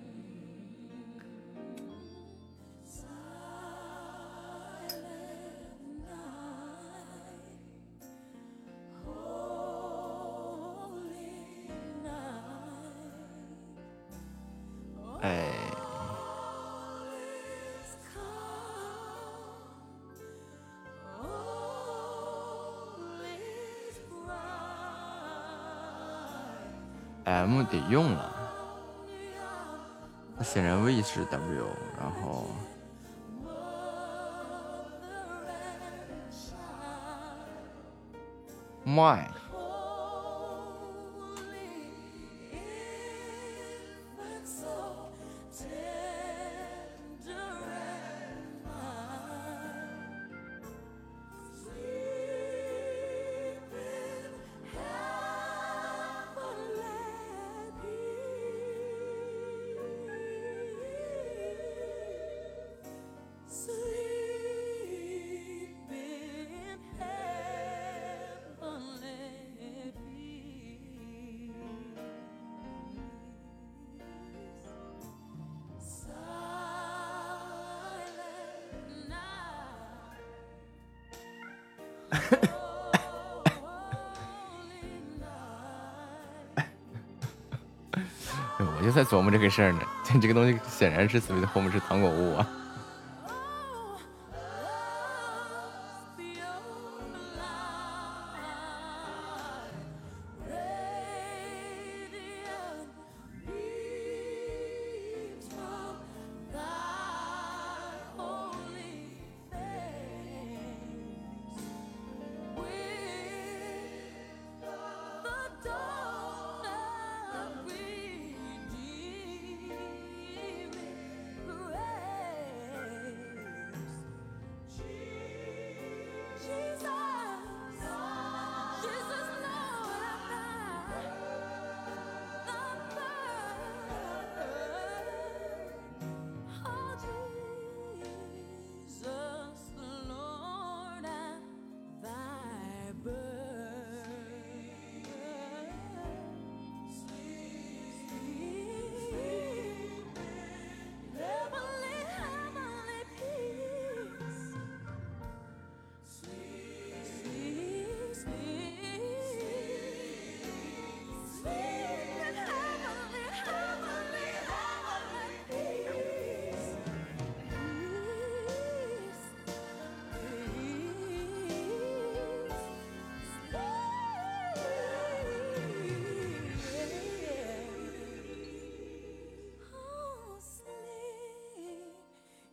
[88.81, 89.81] 我就在琢磨这个事儿呢
[90.23, 92.47] 这个东西显然是所谓的后面是糖果屋啊。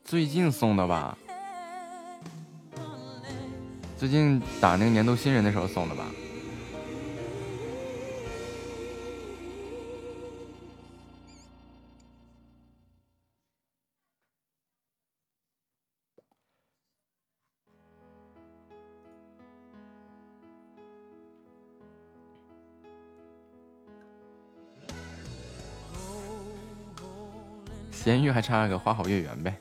[0.08, 1.18] 最近送的吧？
[3.98, 6.06] 最近打那个年度新人的时候送的吧？
[27.92, 29.54] 咸鱼还差个花好月圆呗。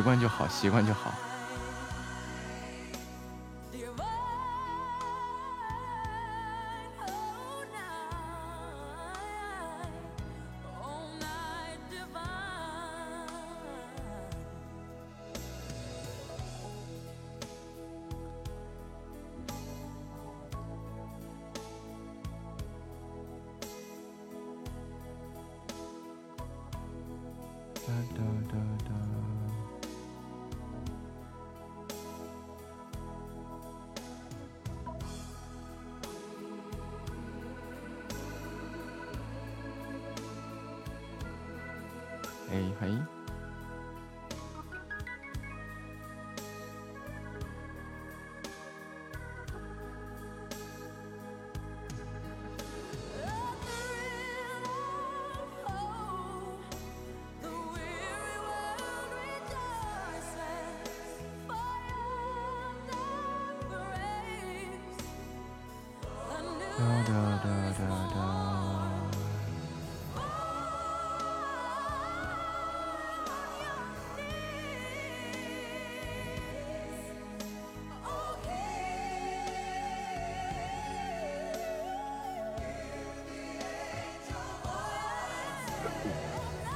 [0.00, 1.12] 习惯就好，习惯就好。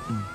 [0.09, 0.34] 嗯。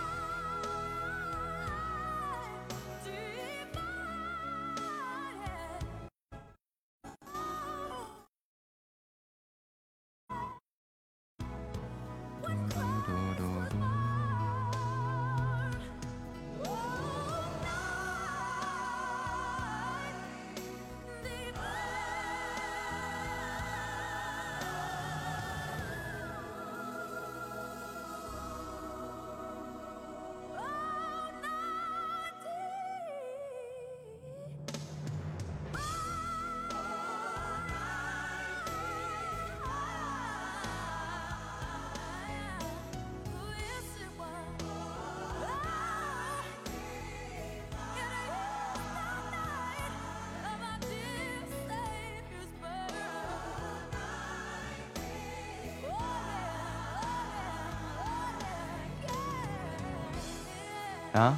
[61.14, 61.38] 啊？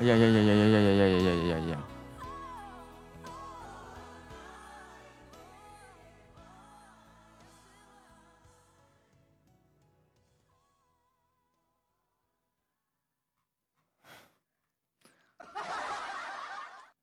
[0.00, 1.78] 哎呀呀呀呀呀呀呀呀呀呀呀呀！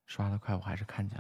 [0.06, 1.19] 刷的快，我还是看见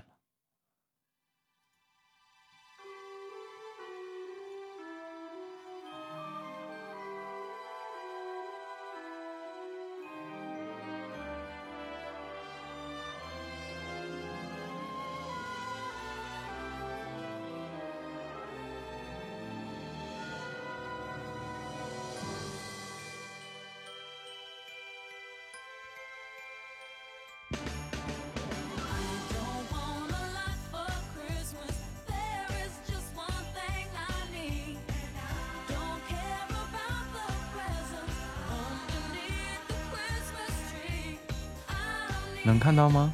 [42.59, 43.13] 能看到吗？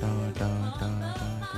[0.00, 0.06] 哒
[0.38, 0.46] 哒
[0.78, 1.56] 哒哒哒。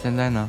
[0.00, 0.48] 现在呢？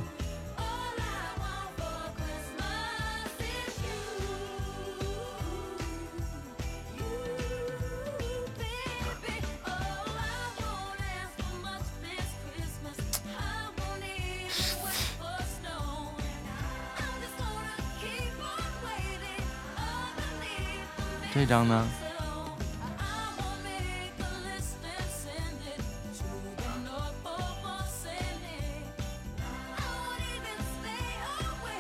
[21.49, 21.88] 张呢？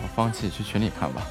[0.01, 1.21] 我放弃，去群里看吧。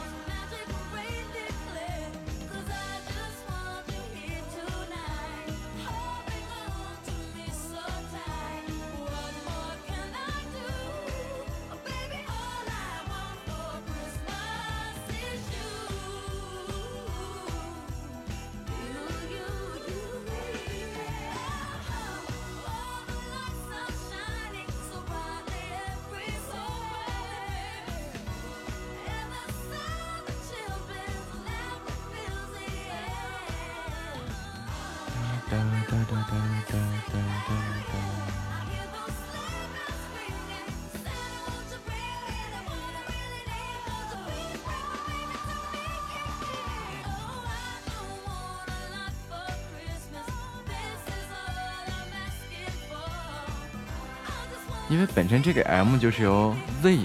[55.28, 57.00] 本身这个 M 就是由 Z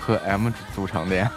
[0.00, 1.30] 和 M 组成的呀。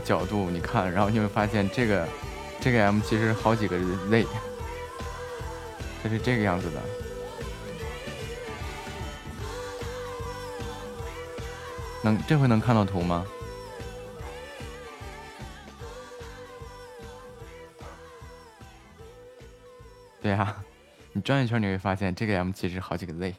[0.00, 2.08] 角度，你看，然后你会发现这个
[2.60, 3.78] 这个 M 其实好几个
[4.10, 4.26] Z，
[6.02, 6.80] 它是这个样子的。
[12.02, 13.26] 能这回能看到图吗？
[20.22, 20.54] 对呀、
[21.12, 23.34] 你转一圈你会发现这个 M 其实好几个 Z。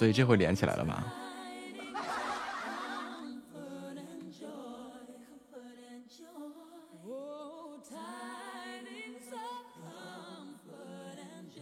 [0.00, 1.04] 所以这回连起来了吧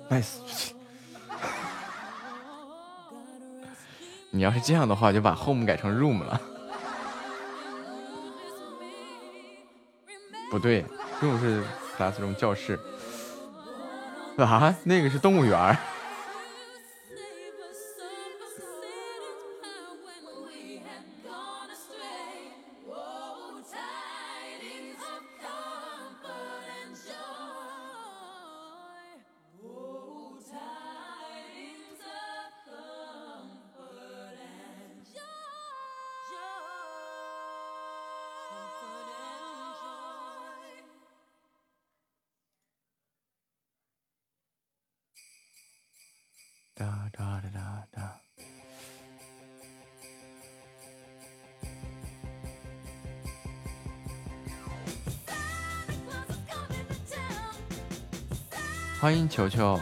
[0.08, 0.36] ？nice，
[4.30, 6.40] 你要是这样的话，就把 home 改成 room 了。
[10.48, 10.84] 不对
[11.20, 11.64] ，room 是
[11.98, 12.78] classroom 教室。
[14.36, 15.76] 啊，那个是动物园。
[59.18, 59.76] 新球球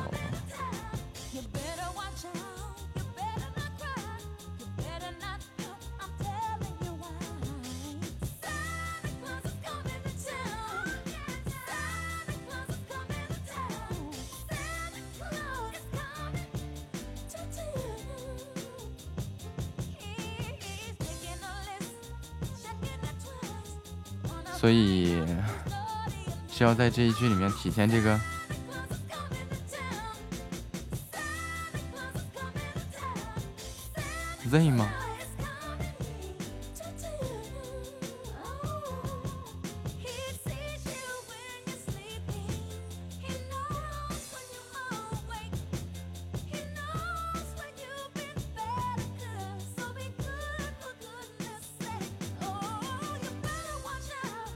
[24.58, 25.22] 所以
[26.50, 28.18] 是要在这一句里面体现这个
[34.58, 34.90] Z 吗？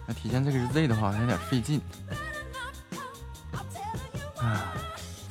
[0.06, 1.78] 那体现这个是 Z 的话，有点费劲。
[4.38, 4.72] 啊，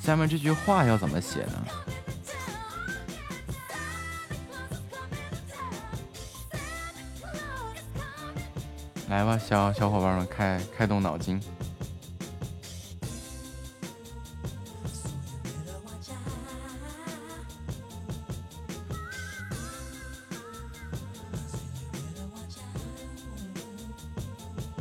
[0.03, 1.65] 下面这句话要怎么写呢？
[9.09, 11.41] 来吧，小小伙伴们，开开动脑筋。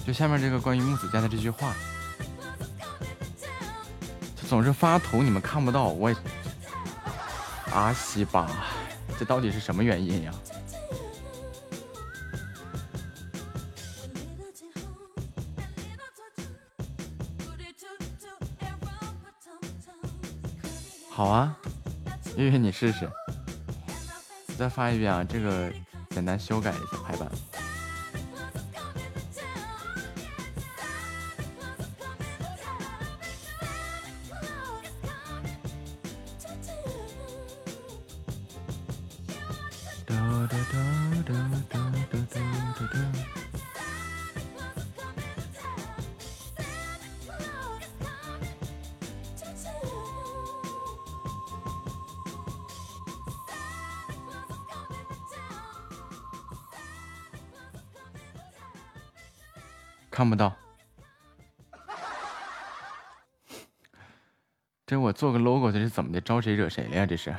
[0.07, 1.75] 就下面这个关于木子家的这句话，
[4.37, 6.17] 他总是发图，你们看不到，我也
[7.73, 8.67] 阿西吧，
[9.19, 10.33] 这到底是什么原因呀？
[21.19, 21.59] 好啊，
[22.37, 23.11] 月月你试试，
[24.47, 25.69] 我再发一遍啊，这个
[26.11, 27.29] 简单修改一下排版。
[65.19, 66.21] 做个 logo，这是怎么的？
[66.21, 67.05] 招谁惹谁了呀？
[67.05, 67.35] 这是，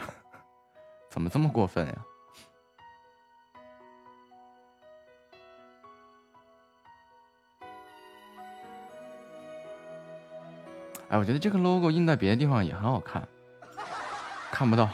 [1.09, 1.95] 怎么这么过分呀？
[11.07, 13.25] 哎，我觉得这个 logo 印在别的地方也很好看，
[14.51, 14.89] 看不到，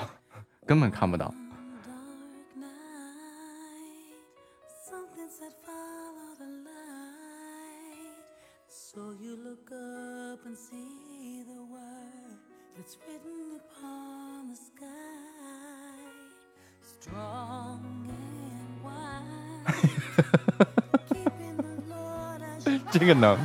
[0.68, 1.34] 根本看不到。
[23.06, 23.38] 这个能。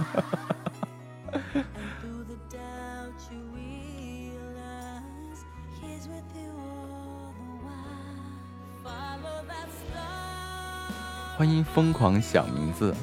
[11.37, 12.95] 欢迎疯狂小名字。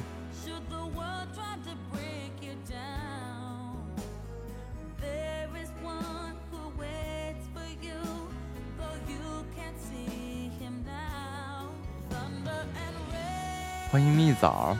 [13.92, 14.76] 欢迎蜜枣。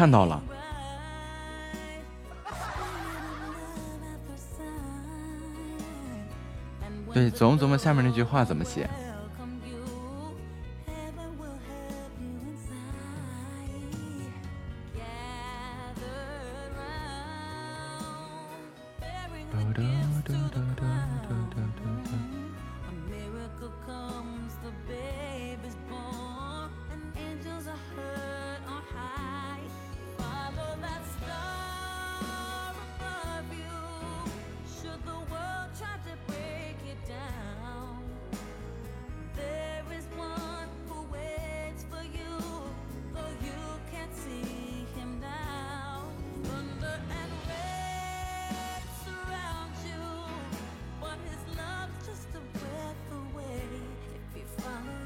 [0.00, 0.42] 看到了，
[7.12, 8.88] 对，琢磨琢磨下面那句话怎么写。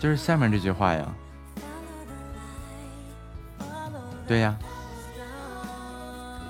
[0.04, 1.14] 就是下面这句话呀。
[4.28, 4.54] 对呀。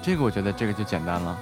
[0.02, 1.38] 这个我觉得这个就简单了。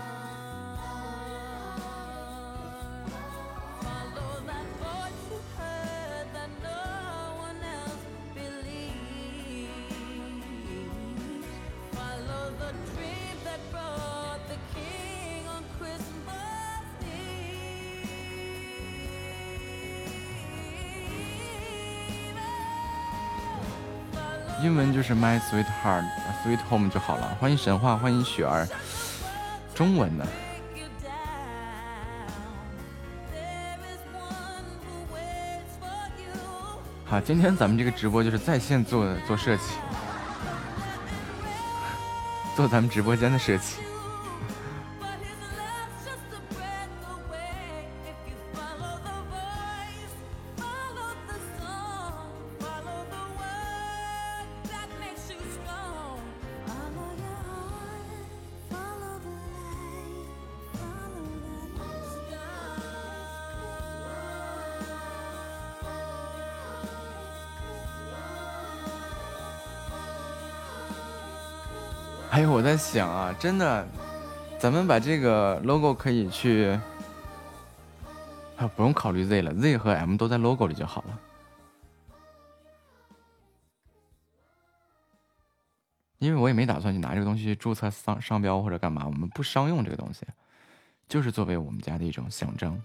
[25.52, 26.04] sweetheart
[26.42, 27.36] sweet home 就好了。
[27.38, 28.66] 欢迎神话欢迎雪儿。
[29.74, 30.26] 中文的
[37.04, 39.64] 好今天咱们这个直播就是在线做做设计
[42.56, 43.91] 做咱们直播间的设计。
[73.42, 73.84] 真的，
[74.56, 76.78] 咱们把这个 logo 可以去，
[78.56, 81.18] 啊，不用考虑 Z 了，Z 和 M 都在 logo 里就好了。
[86.20, 90.24] 因为我也没打算去拿这个东西去注册商商标或者干嘛，我们不商用这个东西，
[91.08, 92.80] 就是作为我们家的一种象征。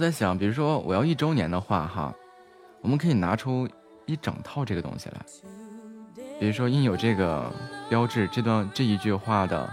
[0.00, 2.12] 在想，比如说我要一周年的话，哈，
[2.80, 3.68] 我们可以拿出
[4.06, 5.20] 一整套这个东西来，
[6.40, 7.52] 比如说印有这个
[7.88, 9.68] 标志这段这一句话的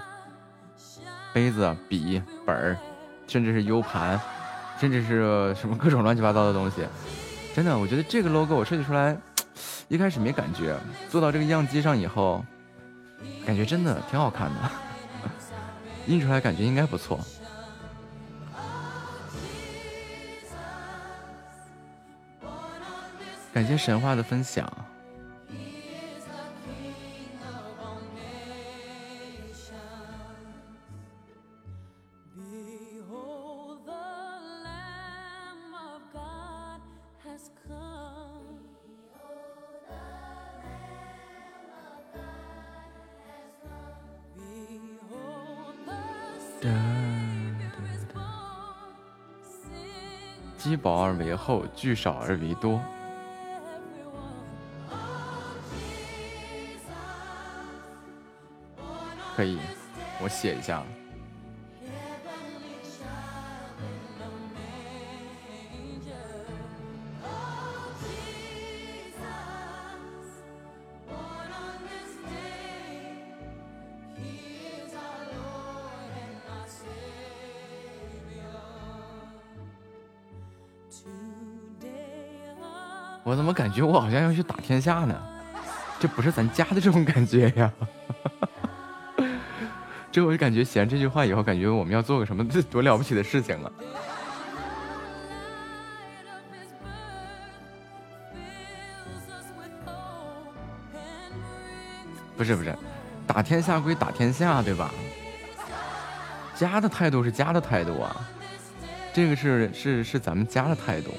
[1.34, 2.78] 杯子、笔、本儿，
[3.26, 4.20] 甚至是 U 盘，
[4.80, 6.86] 甚至是什么各种乱七八糟的东西。
[7.56, 9.18] 真的，我觉得这个 logo 我设计出来，
[9.88, 10.78] 一开始没感觉，
[11.10, 12.44] 做到这个样机上以后，
[13.46, 14.72] 感觉真的挺好看的，
[16.06, 17.20] 印出来感觉应该不错。
[23.68, 24.66] 谢神话的分享。
[50.58, 52.82] 积薄而为厚，聚少而为多。
[59.38, 59.60] 可以
[60.20, 60.82] 我写一下。
[83.24, 85.16] 我怎么感觉我好像要去打天下呢？
[86.00, 87.72] 这不是咱家的这种感觉呀。
[90.18, 93.72] 这我就感觉写完这句话以后，感觉我们要做个什么 多了不起的事情啊！
[102.36, 102.76] 不是不是，
[103.28, 104.90] 打天下归打天下，对吧？
[106.56, 108.28] 家的态度是家的态度啊，
[109.14, 111.12] 这个是是是咱们家的态度。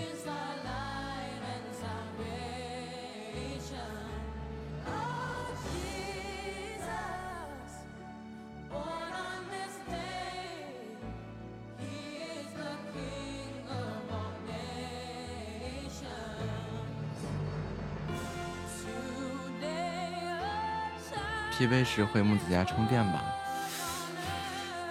[21.99, 23.25] Child 疲惫时回木子家充电吧。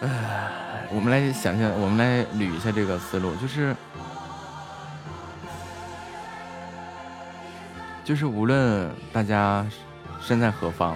[0.02, 3.76] 唉，我们来想想，我们来捋一下这个思路，就是
[8.04, 9.66] 就是无论大家
[10.22, 10.96] 身在何方，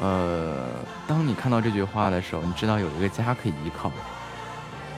[0.00, 0.66] 呃，
[1.06, 3.92] 当你看到这句话的时候，你知道有一个家可以依靠，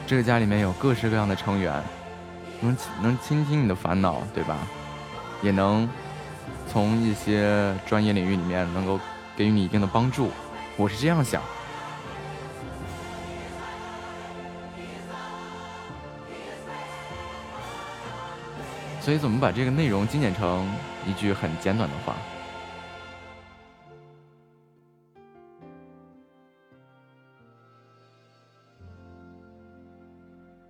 [0.07, 1.83] 这个家里面有各式各样的成员，
[2.61, 4.57] 能能倾听你的烦恼，对吧？
[5.43, 5.89] 也能
[6.73, 8.99] 从一些专业领域里面能够
[9.37, 10.31] 给予你一定的帮助，
[10.77, 11.43] 我是这样想。
[19.01, 20.71] 所以，怎么把这个内容精简成
[21.07, 22.15] 一句很简短的话？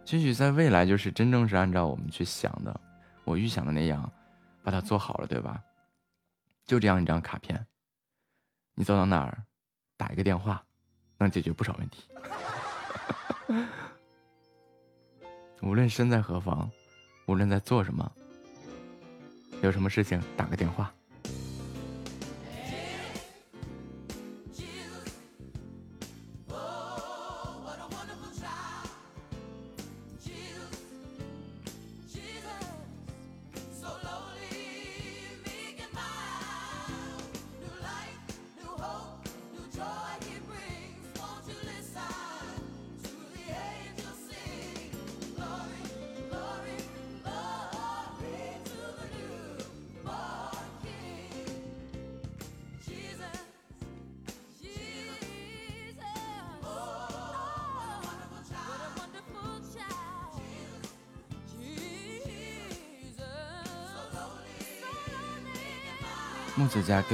[0.07, 2.81] 兴许在未来，就是真正是按照我们去想的，
[3.25, 4.11] 我预想的那样，
[4.63, 5.63] 把它做好了，对吧？
[6.65, 7.67] 就这样一张卡片，
[8.75, 9.45] 你走到哪儿，
[9.97, 10.65] 打一个电话，
[11.19, 12.05] 能解决不少问题。
[15.63, 16.71] 无论身在何方，
[17.27, 18.11] 无论在做什么，
[19.63, 20.93] 有什么事情打个电话。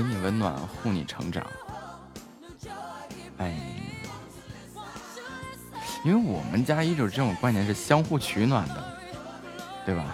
[0.03, 1.45] 给你温暖，护你成长。
[3.39, 3.53] 哎，
[6.05, 8.99] 因为我们家一直这种观念是相互取暖的，
[9.85, 10.05] 对吧？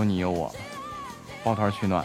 [0.00, 0.50] 有你有我，
[1.44, 2.02] 抱团取暖。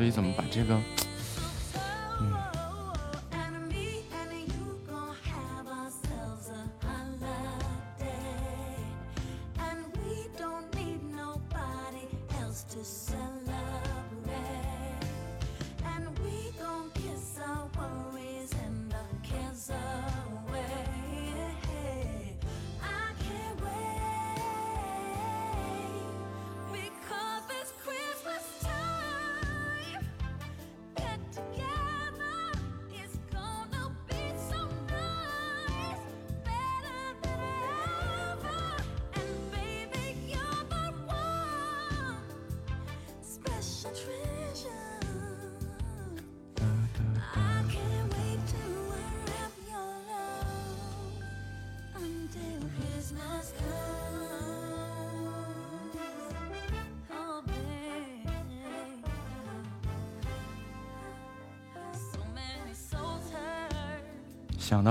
[0.00, 0.80] 所以怎么把这个，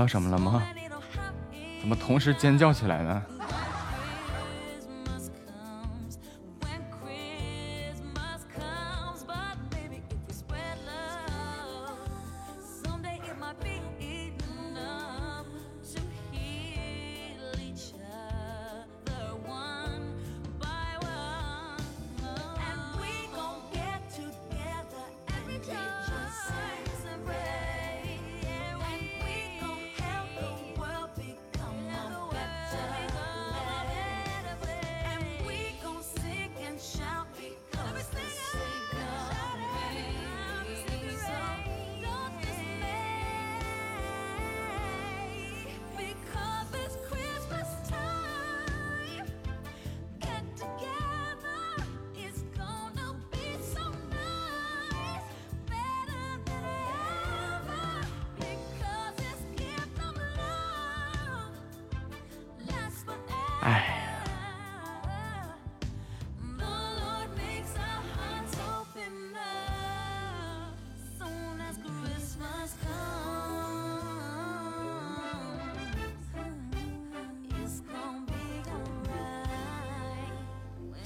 [0.00, 0.62] 到什么了吗？
[1.78, 3.22] 怎么同时尖叫起来呢？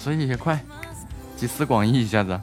[0.05, 0.63] 所以也快
[1.35, 2.39] 集思广益一下子。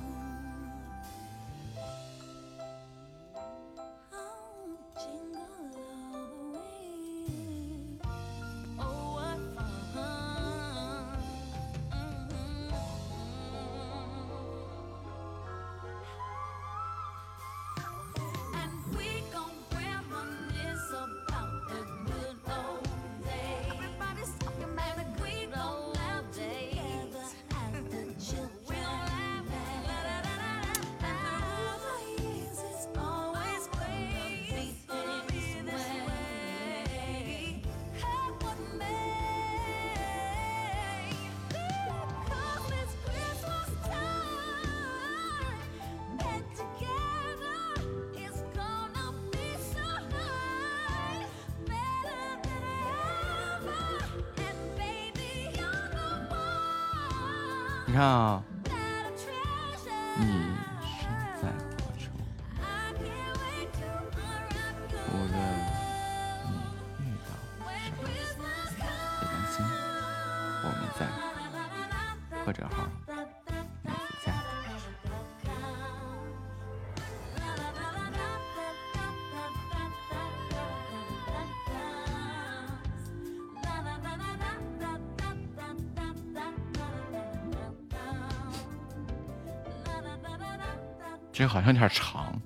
[91.42, 92.40] 这好像有点长。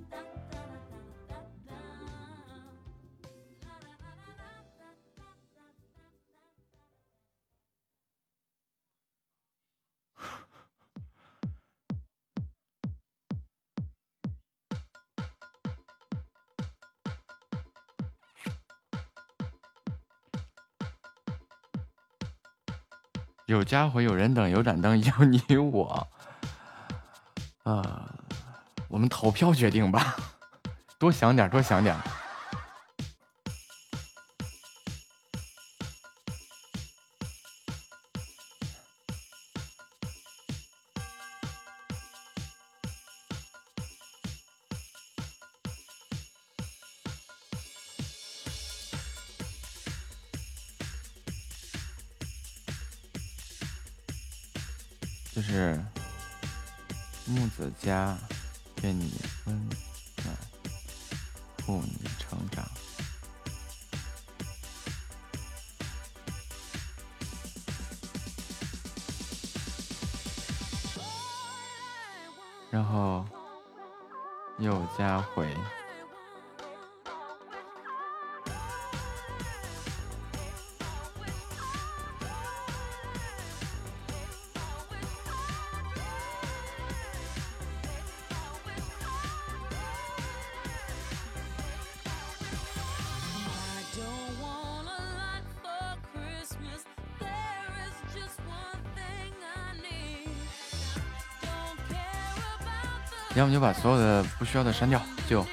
[23.47, 26.14] 有家回有人等有盏灯有你有我。
[28.95, 30.15] 我们投票决定吧。
[30.97, 31.93] 多想点多想点
[103.35, 105.45] 要么就把所有的不需要的删掉，就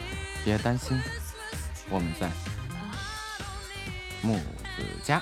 [0.44, 1.00] 别担心，
[1.90, 2.30] 我们在
[4.22, 4.38] 木
[4.76, 5.20] 子家。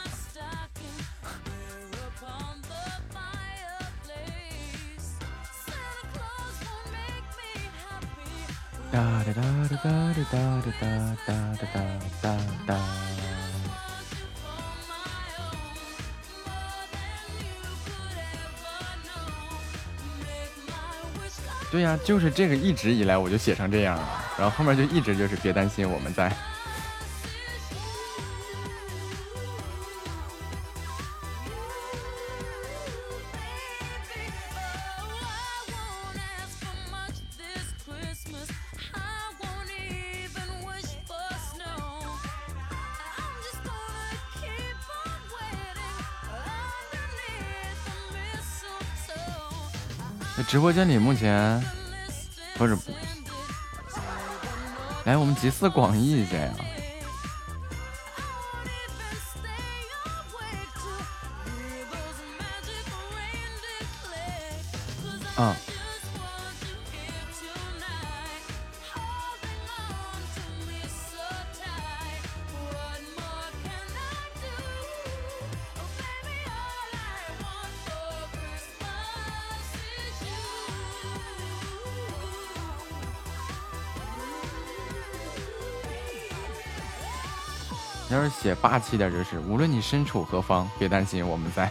[8.93, 10.85] 哒哒哒哒哒哒哒
[11.27, 11.81] 哒哒哒
[12.21, 13.10] 哒哒。
[21.71, 26.31] 对呀、就是这个一直以来我就写成这样了，然后后面就一直就是别担心，我们在。
[50.51, 51.65] 直播间里目前
[52.57, 52.91] 不是不，
[55.05, 56.53] 来我们集思广益一下呀。
[88.61, 91.71] 霸气点，就是无论你身处何方，别担心，我们在。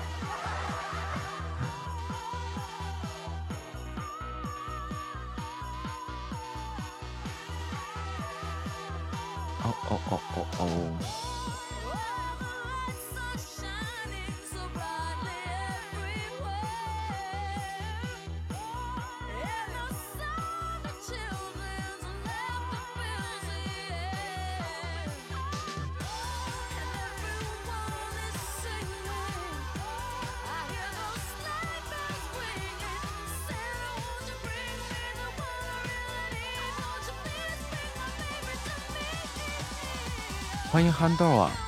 [41.19, 41.58] 到啊。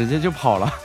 [0.00, 0.79] 直接就跑了。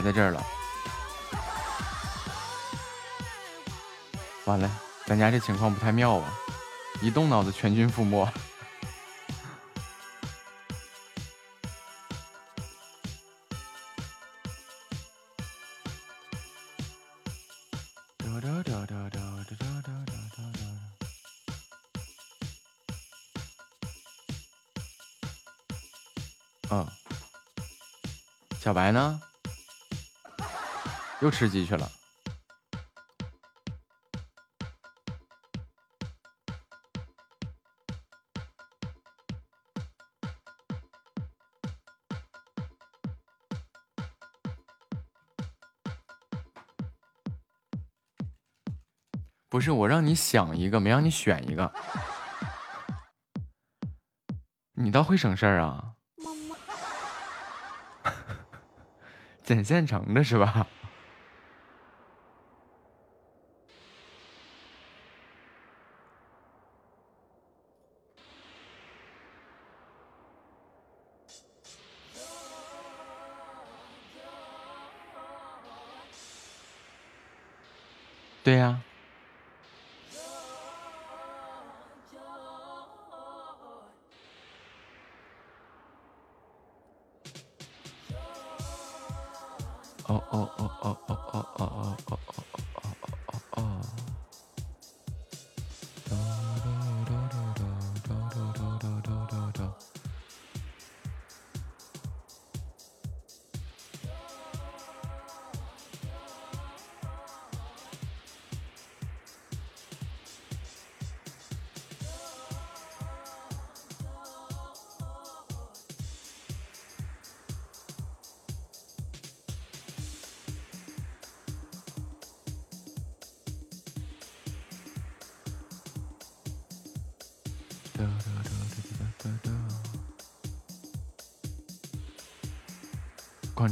[0.00, 0.42] 还在这儿了，
[4.46, 4.70] 完了，
[5.04, 6.32] 咱家这情况不太妙啊！
[7.02, 8.26] 一动脑子全军覆没。
[31.30, 31.88] 又吃鸡去了。
[49.48, 51.72] 不是我让你想一个，没让你选一个。
[54.72, 55.92] 你倒会省事儿啊！
[59.44, 60.66] 捡现成的是吧？
[78.50, 78.82] 对啊，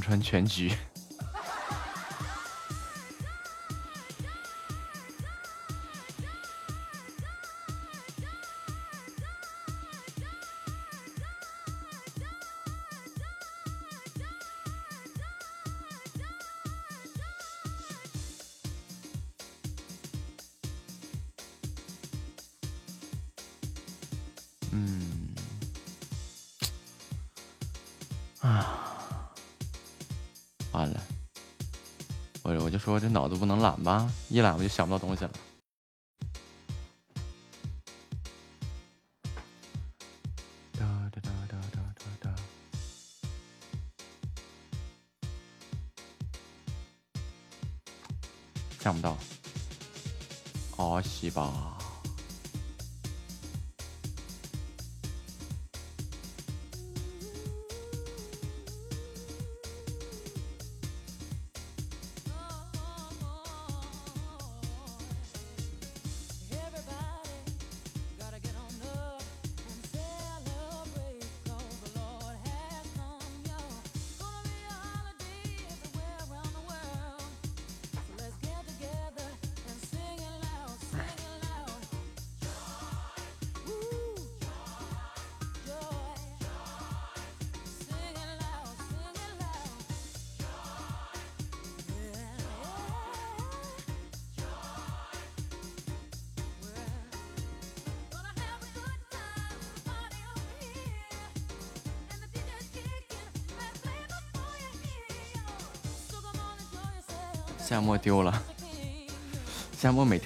[0.09, 0.71] 穿全局。
[33.09, 35.31] 脑子不能懒吧，一懒我就想不到东西了。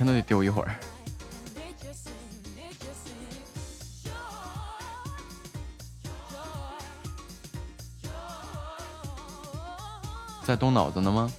[0.02, 0.74] 天都得丢一会儿。
[10.44, 11.32] 在动脑子呢吗？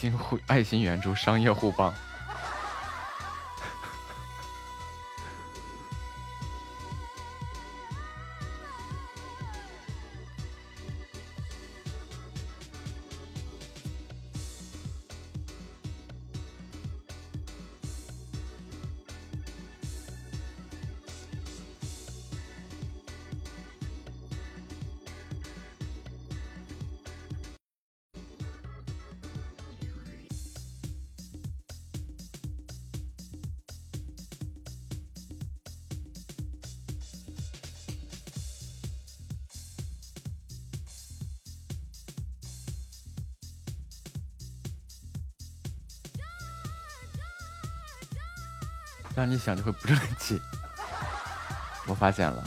[0.00, 1.92] 心互爱心援助，商业互帮。
[49.14, 50.40] 让你想就会不争气。
[51.86, 52.42] 我发现了。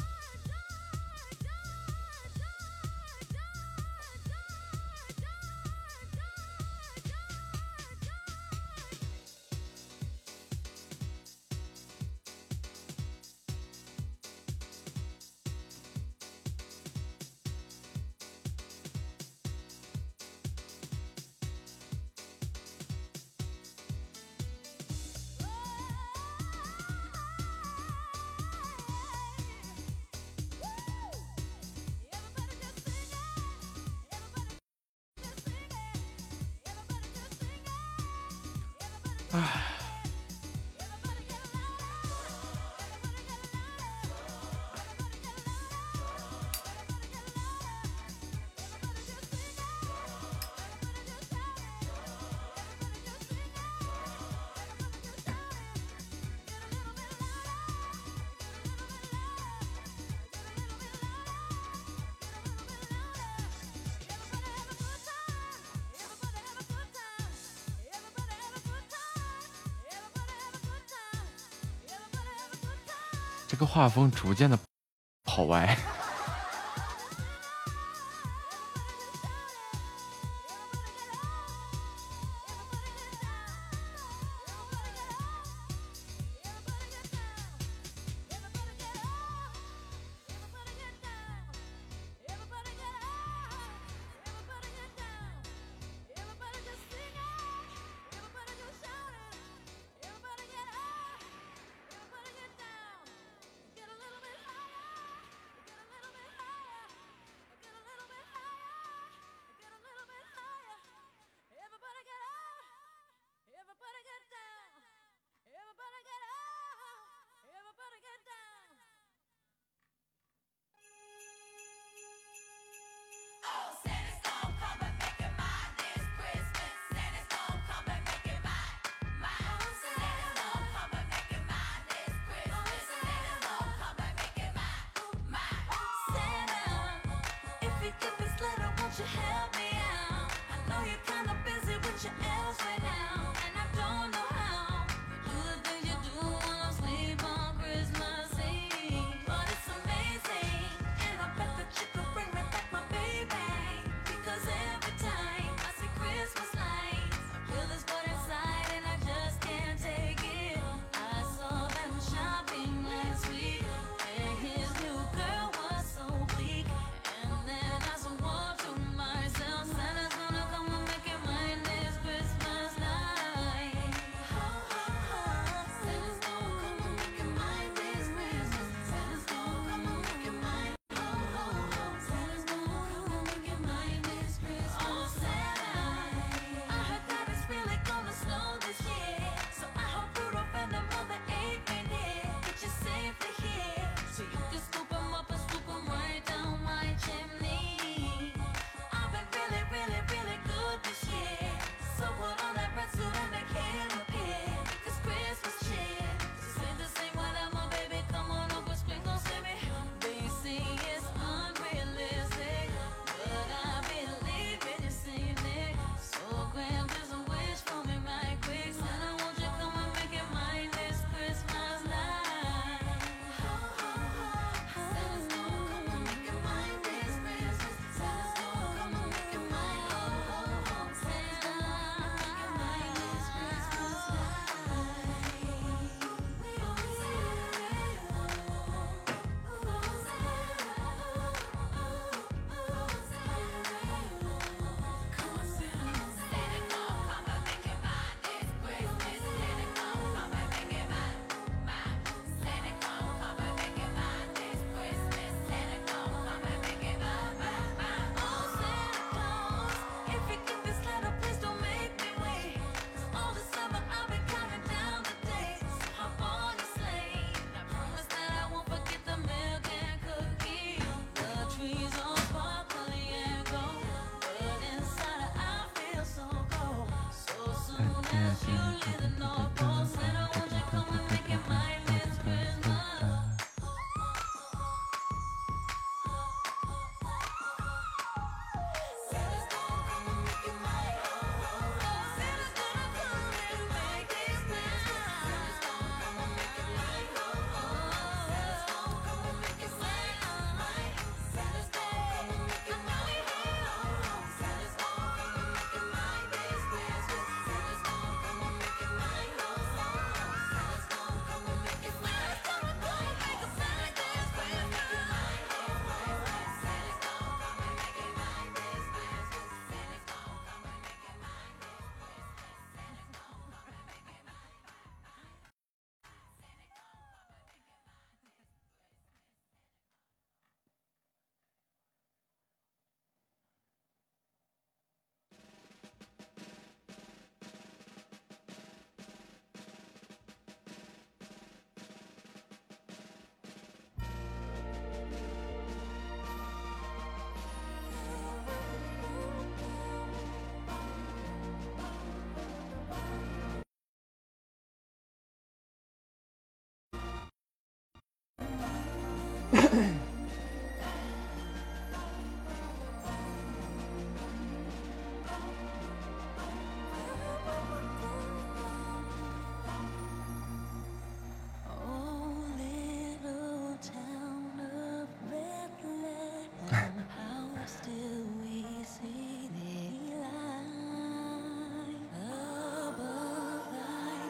[73.84, 74.57] 画风逐渐的
[75.26, 75.77] 跑歪。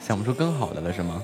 [0.05, 1.23] 想不出更好的了是吗？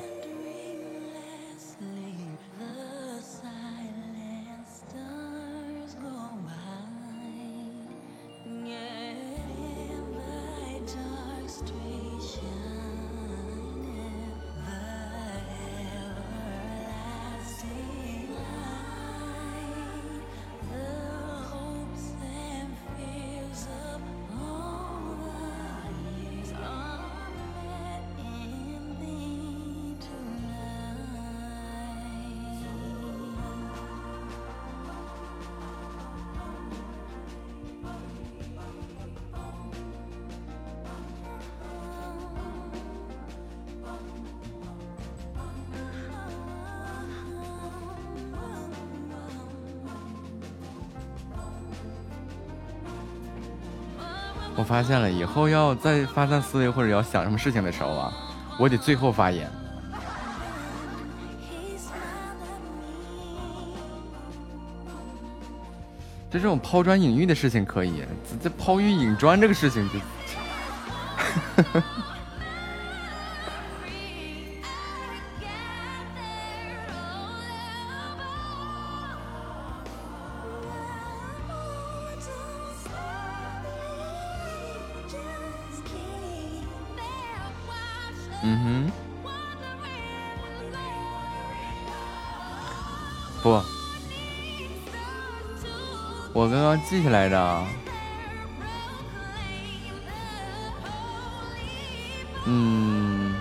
[54.80, 58.14] 发现了，以后要再发散思维或者要想什么事情的时候啊，
[58.57, 59.45] 我得最后发言。
[66.31, 68.06] 就这种抛砖引玉的事情可以，
[68.41, 69.99] 这抛玉引砖这个事情就。
[96.90, 97.64] 记下来着。
[102.48, 103.36] 嗯，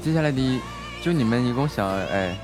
[0.00, 0.60] 接下来的
[1.02, 2.38] 就你们一共想哎，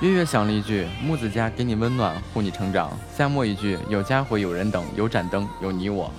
[0.00, 2.90] 月月想了一句：木子家给你温暖，护你成长。
[3.16, 6.10] 夏末一句：有家会有人等，有盏灯，有你我。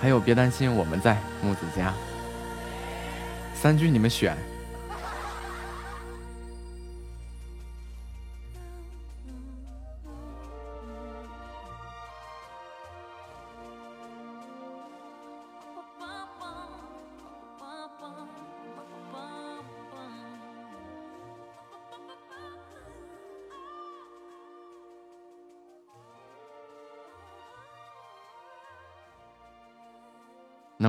[0.00, 1.92] 还有别担心，我们在木子家。
[3.52, 4.34] 三句你们选。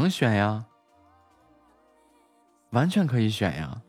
[0.10, 0.66] 选呀，
[2.72, 3.82] 完全可以选呀。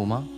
[0.00, 0.29] 苦吗？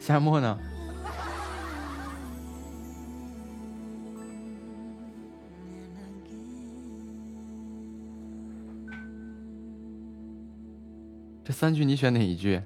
[0.00, 0.58] 夏末呢？
[11.44, 12.60] 这三句你选哪一句？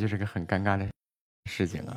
[0.00, 0.88] 就是个很尴尬的
[1.50, 1.96] 事情啊！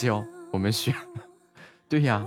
[0.00, 0.94] 教我们学，
[1.86, 2.26] 对呀，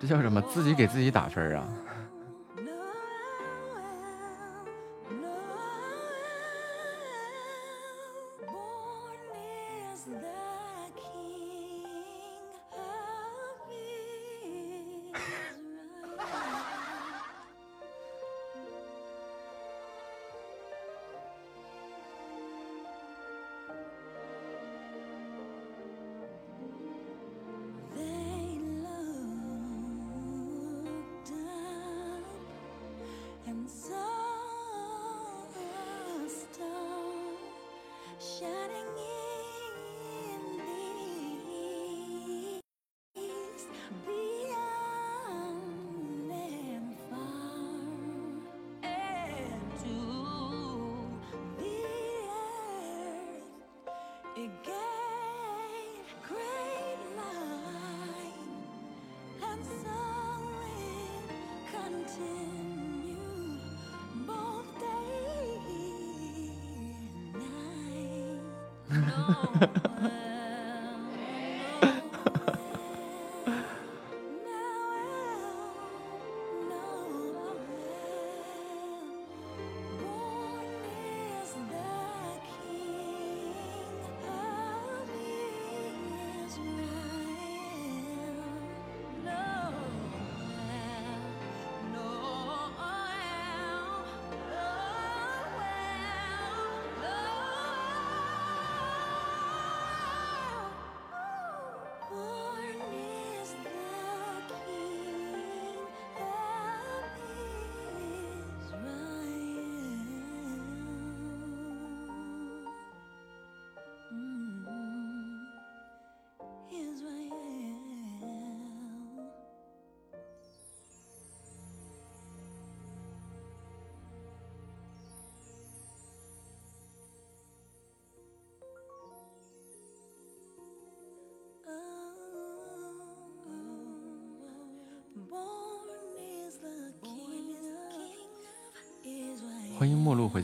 [0.00, 0.42] 这叫什么？
[0.52, 1.68] 自己给自己打分啊。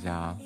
[0.06, 0.36] 家。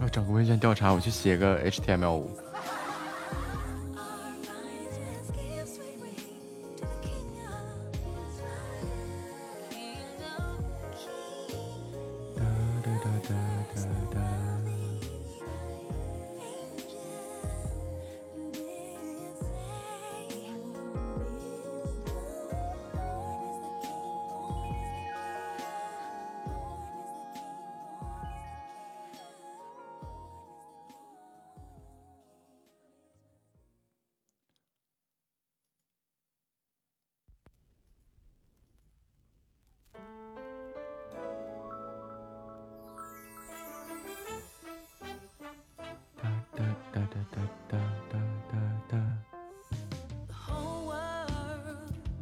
[0.00, 2.49] 要整个问卷调查，我去写个 HTML 五。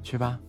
[0.09, 0.40] 去吧。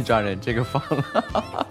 [0.00, 1.66] 抓人，这个放了。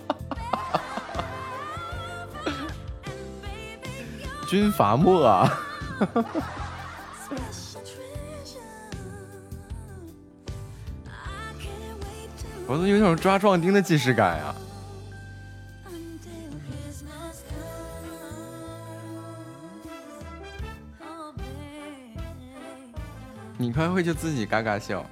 [4.48, 5.60] 军阀末啊！
[12.68, 14.56] 我都有种抓壮丁的既视感呀、啊。
[23.58, 25.06] 你开会就自己嘎嘎笑。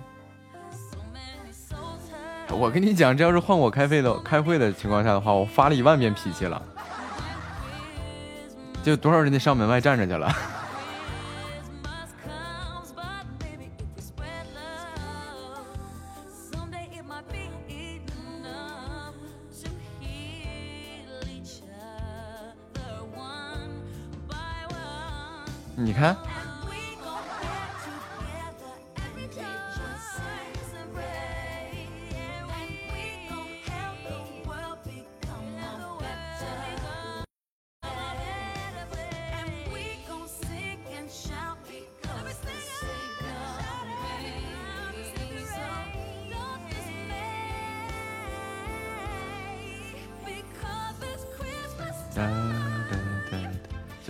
[2.62, 6.62] 我跟你讲这要是换我开会的开会的情况下的话我发了一万遍脾气了。
[8.84, 10.32] 就多少人得上门外站着去了。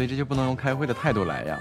[0.01, 1.59] 所以这就不能用开会的态度来呀。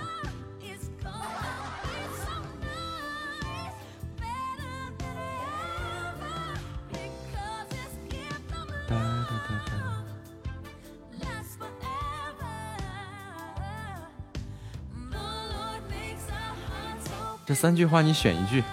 [17.45, 18.65] 这三句话你选一句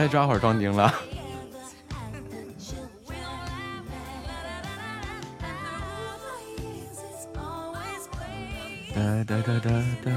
[0.00, 0.94] 再抓会儿壮丁了。
[8.96, 9.70] 哒哒哒哒
[10.02, 10.10] 哒。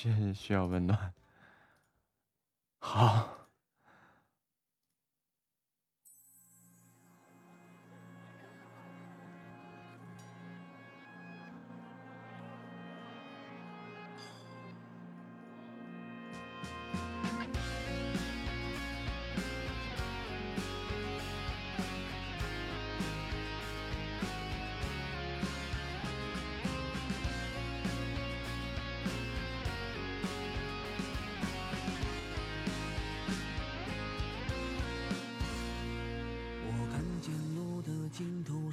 [0.00, 1.07] 确需要温暖。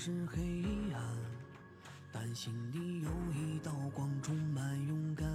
[0.06, 0.40] 是黑
[0.94, 1.02] 暗，
[2.14, 5.26] 但心里有一道光，充满勇敢。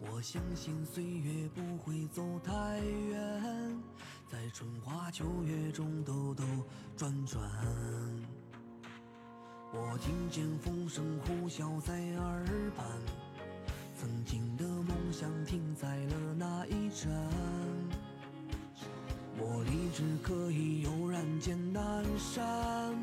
[0.00, 3.80] 我相信岁月不会走太远，
[4.28, 6.42] 在春花秋月中兜兜
[6.96, 7.40] 转转。
[9.72, 12.44] 我听见风声呼啸在耳
[12.76, 12.84] 畔，
[13.96, 17.69] 曾经的梦想停在了那一站。
[19.52, 22.94] 我立志可以悠然见南山，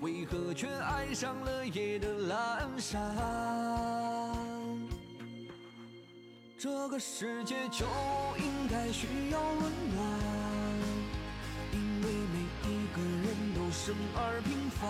[0.00, 2.98] 为何却爱上了夜的阑珊？
[6.56, 7.84] 这个世界就
[8.38, 9.60] 应该需要温
[9.94, 10.00] 暖，
[11.72, 14.80] 因为每一个人都生而平凡，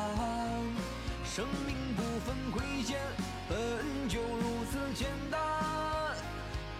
[1.24, 3.00] 生命不分贵贱，
[3.48, 3.58] 本
[4.08, 5.40] 就如此简单。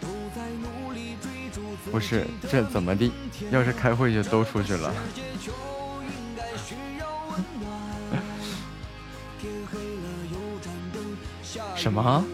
[0.00, 1.29] 都在努力追
[1.90, 3.12] 不是这怎么地？
[3.50, 4.92] 要是开会就都出去了。
[11.76, 12.24] 什么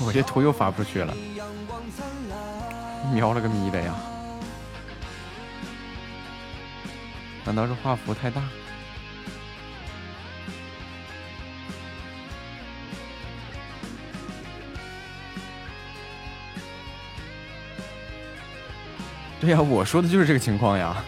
[0.00, 1.14] 我这图又发不出去了。
[3.12, 3.94] 瞄了个咪的呀！
[7.44, 8.42] 难道是画幅太大？
[19.44, 21.04] 对呀，我说的就是这个情况呀。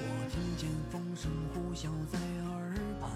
[0.00, 2.18] 我听见风声呼啸在
[2.48, 3.10] 耳畔，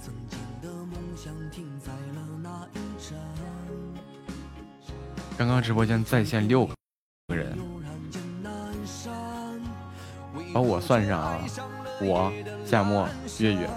[0.00, 3.18] 曾经的梦想停在了那一站。
[5.36, 7.54] 刚刚直播间在线六个人，
[10.54, 11.38] 把我算上啊，
[12.00, 12.32] 我
[12.64, 13.06] 夏末
[13.38, 13.68] 月月，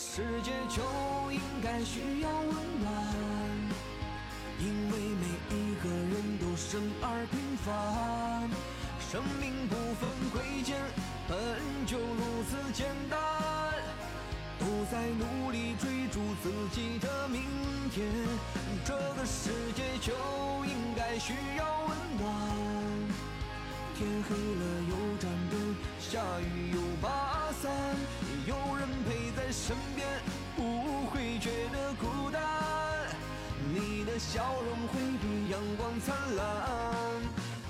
[0.00, 0.80] 世界就
[1.32, 2.88] 应该需要温暖，
[4.60, 8.48] 因为每一个人都生而平凡，
[9.10, 10.78] 生命不分贵贱，
[11.26, 11.36] 本
[11.84, 13.18] 就如此简单，
[14.60, 17.42] 都在努力追逐自己的明
[17.90, 18.06] 天。
[18.84, 20.14] 这个世界就
[20.64, 22.28] 应该需要温暖。
[23.96, 27.68] 天黑了有盏灯，下雨有把伞，
[28.46, 30.06] 有人陪在身边，
[30.54, 32.42] 不会觉得孤单。
[33.72, 36.44] 你的笑容会比阳光灿烂，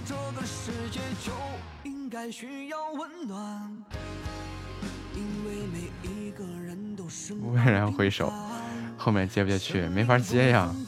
[0.04, 1.30] 这个世界就
[1.84, 3.72] 应该需要温暖，
[5.14, 8.32] 因为每一个人都生忽然回首，
[8.96, 10.74] 后面接不下去，没法接呀。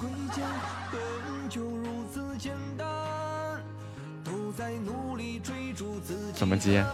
[6.35, 6.85] 怎么接？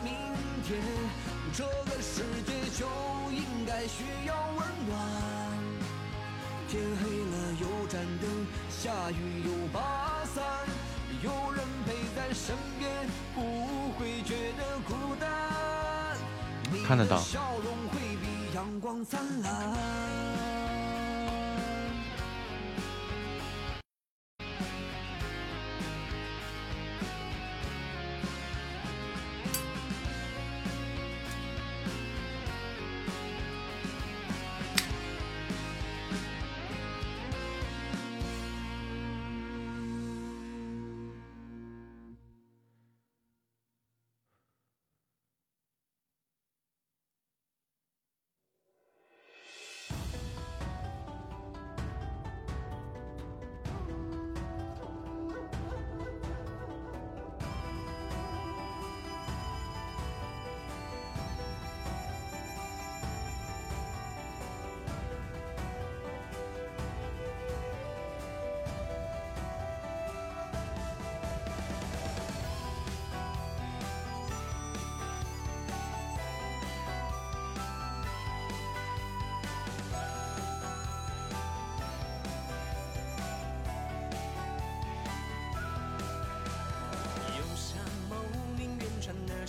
[16.86, 17.20] 看得到。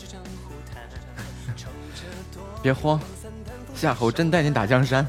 [2.61, 2.99] 别慌，
[3.75, 5.05] 夏侯真带你打江山。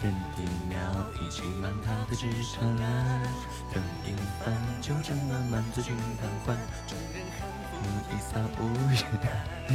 [0.00, 0.78] 天地庙，
[1.20, 2.88] 一起满他的纸长蓝，
[3.74, 4.44] 等平凡，
[4.80, 5.84] 就这么满贪
[6.46, 6.56] 欢。
[8.10, 8.60] 一扫无
[8.90, 8.92] 语，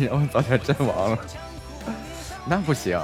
[0.08, 1.16] 让我早点阵亡了，
[2.48, 3.00] 那不行。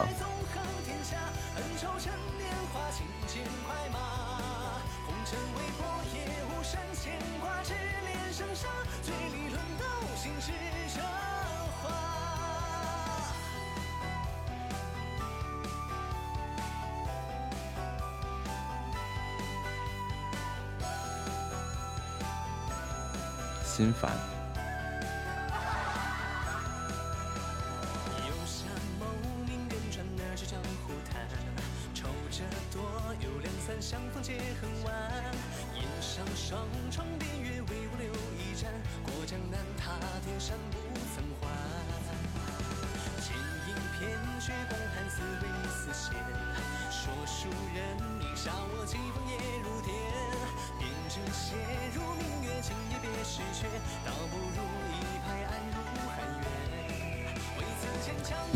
[23.82, 24.41] 心烦。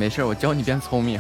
[0.06, 1.20] 没事我教你变聪明。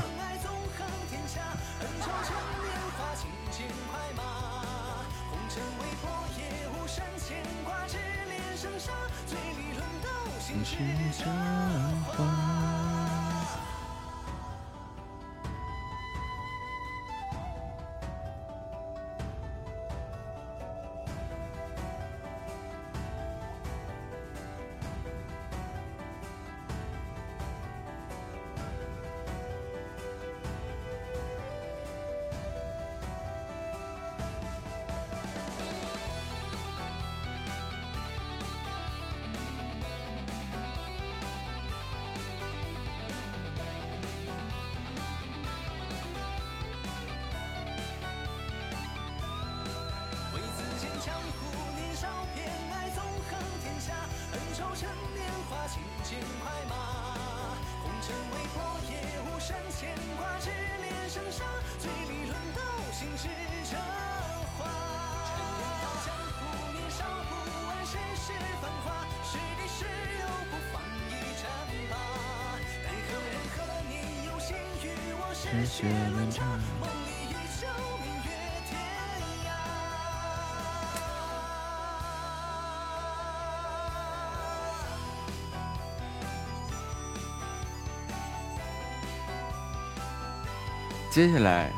[91.15, 91.71] 接下来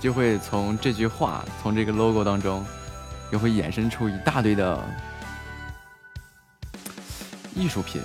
[0.00, 2.66] 就会从这句话，从这个 logo 当中，
[3.30, 4.84] 又会衍生出一大堆的
[7.54, 8.02] 艺术品。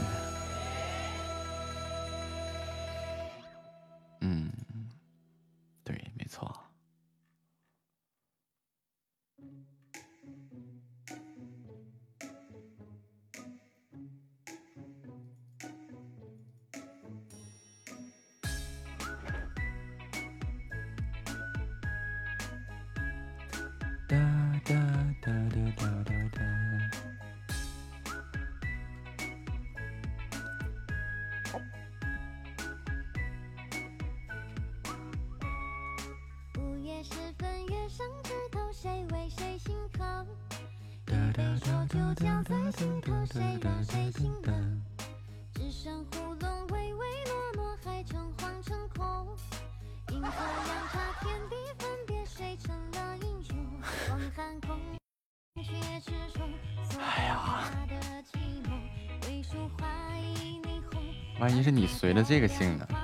[62.28, 62.95] 这个性的。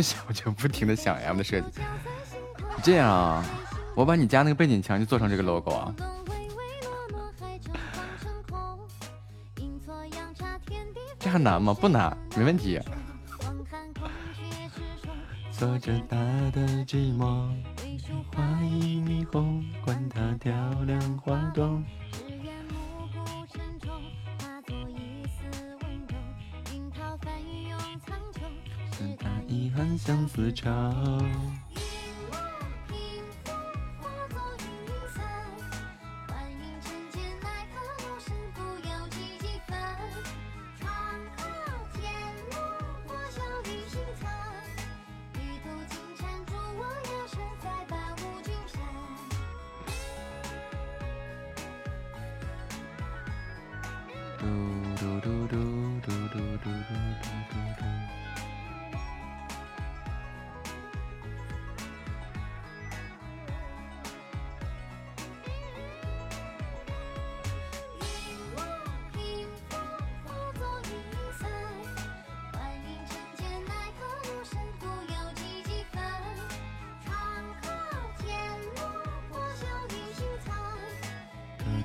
[0.00, 1.80] 从小就不停的想 M 的设计，
[2.82, 3.44] 这样啊，
[3.96, 5.94] 我把你家那个背景墙就做成这个 logo 啊，
[11.18, 11.74] 这还难吗？
[11.74, 12.80] 不难，没问题。
[30.60, 30.92] 潮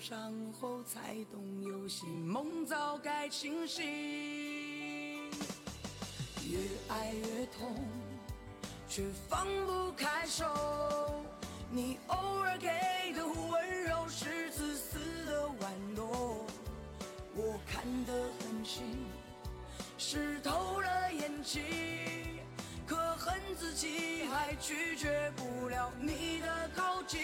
[0.09, 3.85] 伤后，才懂有些梦早该清醒。
[6.49, 6.57] 越
[6.87, 7.75] 爱越痛，
[8.87, 10.43] 却放不开手。
[11.69, 12.67] 你偶尔给
[13.13, 14.97] 的温柔是自私
[15.27, 16.43] 的玩弄，
[17.35, 19.05] 我看得很清。
[19.99, 21.61] 湿透了眼睛，
[22.87, 27.19] 可恨自己还拒绝不了你的靠近。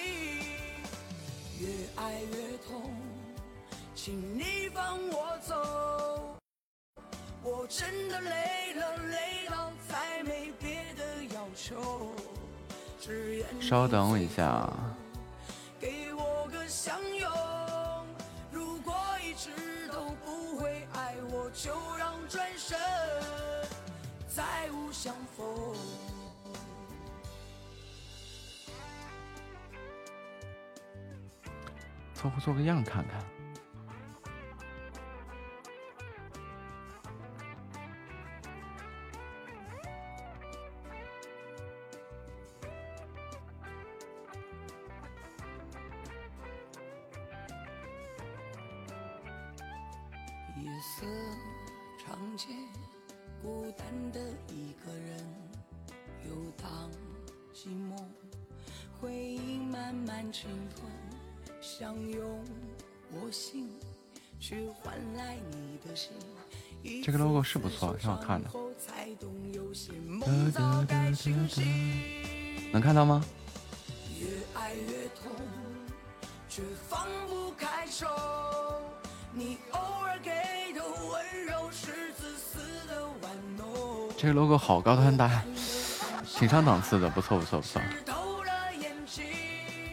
[1.60, 2.92] 越爱越痛，
[3.96, 6.36] 请你放我走。
[7.42, 12.12] 我真的累了，累到再没别的要求。
[13.00, 14.70] 只愿你稍等我一下。
[15.80, 17.32] 给我个相拥。
[18.52, 18.94] 如果
[19.24, 22.78] 一直都不会爱我，就让转身
[24.28, 25.46] 再无相逢。
[32.26, 33.35] 凑合做个样看看。
[67.76, 68.50] 错，挺好看的。
[72.72, 73.24] 能看到吗？
[74.20, 75.32] 越爱越痛，
[76.50, 78.08] 却放不开手。
[79.34, 80.32] 你偶尔给
[80.74, 85.44] 的温柔是自私的玩弄，这个 logo 好高端大，
[86.26, 87.82] 挺上档次的，不错不错不错，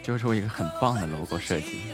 [0.03, 1.93] 就是我一个很棒的 logo 设计。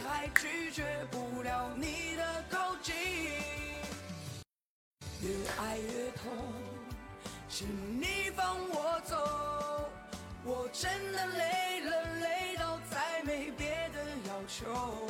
[10.81, 11.91] 真的累了，
[12.21, 13.99] 累到再没别的
[14.29, 15.09] 要求，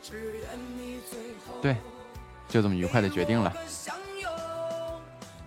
[0.00, 0.42] 只愿
[0.76, 1.76] 你最后对，
[2.48, 3.52] 就这么愉快的决定了。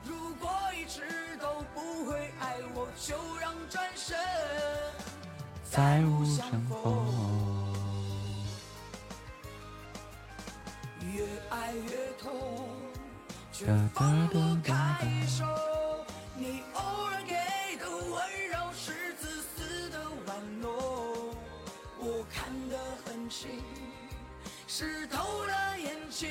[0.03, 4.17] 如果一直都不会爱我，就让转身
[5.63, 7.73] 再无相逢。
[11.13, 12.67] 越爱越痛，
[13.53, 15.45] 却哒放不哒哒哒开手。
[23.29, 23.61] 心，
[24.67, 26.29] 湿透了眼睛，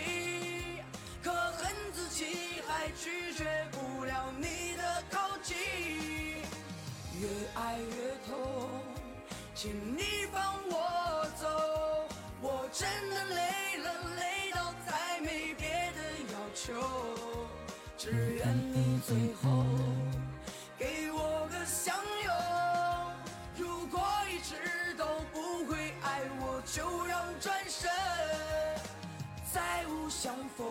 [1.22, 5.56] 可恨自己还拒绝不了你的靠近。
[7.20, 8.68] 越爱越痛，
[9.54, 11.46] 请你放我走。
[12.42, 16.00] 我真的累了，累到再没别的
[16.32, 16.72] 要求，
[17.96, 19.64] 只愿你最后
[26.76, 27.90] 就让转身
[29.50, 30.66] 再无相逢。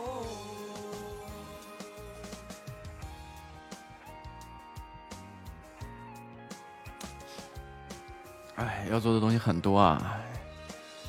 [8.57, 10.21] 哎，要做的东西很多啊，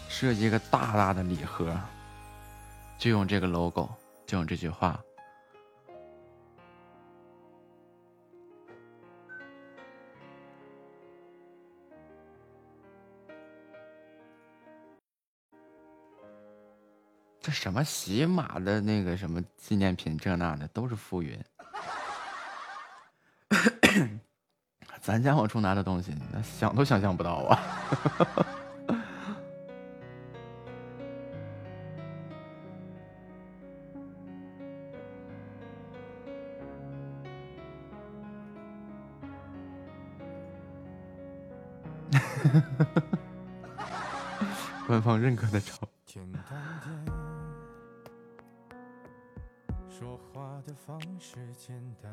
[0.08, 1.78] 设计一个大大的礼盒，
[2.96, 3.90] 就用这个 logo，
[4.26, 4.98] 就用这句话。
[17.46, 21.38] 这什么喜马的那个什么纪念品，这那的都是浮云。
[25.00, 27.62] 咱家往出拿的东西，那想都想象不到啊！
[44.88, 45.74] 官方认可的照。
[50.66, 52.10] 的方式简单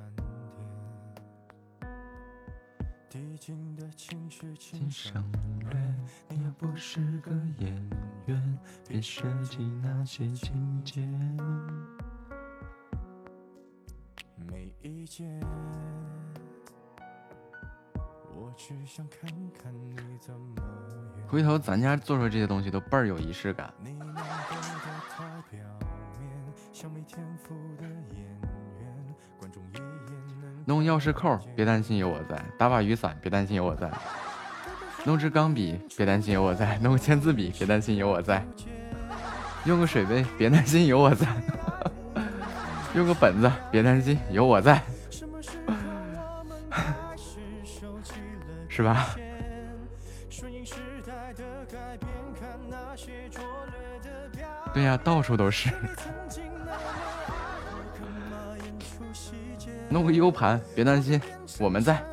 [1.80, 1.88] 点，
[3.10, 5.28] 递进的情绪请省
[5.62, 5.72] 略。
[6.30, 7.90] 你也不是个演
[8.28, 11.02] 员，别设计那些情节。
[14.38, 15.42] 没意见，
[18.36, 20.62] 我只想看看你怎么。
[21.28, 23.74] 回头咱家做出这些东西都倍儿有仪式感。
[30.66, 33.90] 弄钥匙扣，别担心有我在；打把雨伞， 别担心有我在；
[35.06, 38.42] 弄支钢笔，别担心有我在；弄个签字笔，别担心有我在；
[39.66, 41.26] 用个水杯，别担心有我在；
[42.96, 44.82] 用个本子，别担心有我在，
[48.70, 49.08] 是吧？
[54.74, 55.70] 对呀、到处都是。
[59.94, 61.22] 弄个 U 盘，别担心，
[61.60, 62.13] 我们在。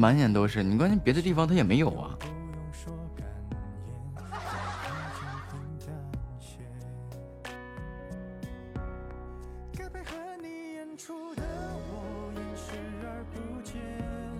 [0.00, 2.16] 满眼都是，你关键别的地方它也没有啊。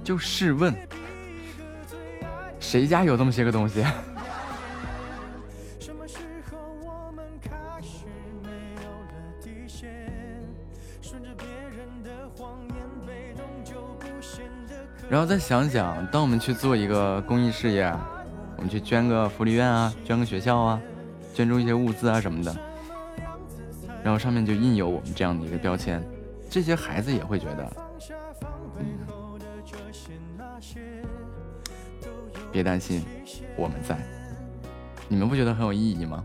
[0.02, 0.16] 就。
[0.16, 0.74] 试问，
[2.58, 3.84] 谁家有这么些个东西？
[15.10, 17.92] 然后再想想，当我们去做一个公益事业，
[18.56, 20.80] 我们去捐个福利院啊，捐个学校啊，
[21.34, 22.56] 捐助一些物资啊什么的，
[24.04, 26.00] 然后上面就印有我们这样的一个标签，
[26.48, 27.72] 这些孩子也会觉得，
[32.52, 33.04] 别担心，
[33.56, 33.98] 我们在。
[35.08, 36.24] 你们不觉得很有意义吗？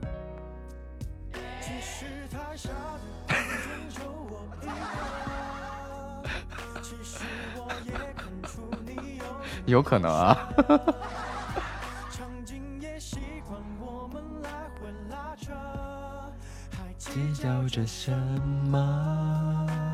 [9.65, 10.37] 有可能啊。
[16.97, 18.11] 计较着什
[18.69, 19.84] 么？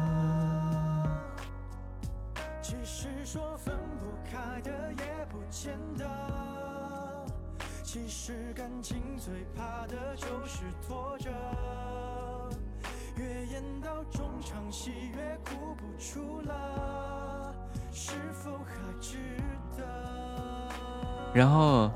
[21.41, 21.89] 然后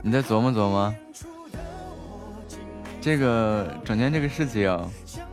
[0.00, 0.94] 你再琢磨琢磨，
[2.98, 4.74] 这个整件这个事情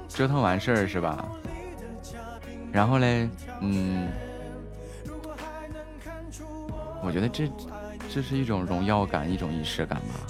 [0.10, 1.26] 折腾完事儿是吧？
[2.74, 3.30] 然后嘞，
[3.62, 4.10] 嗯，
[7.02, 7.50] 我觉得这
[8.14, 10.29] 这是一种荣耀感，一种仪式感吧。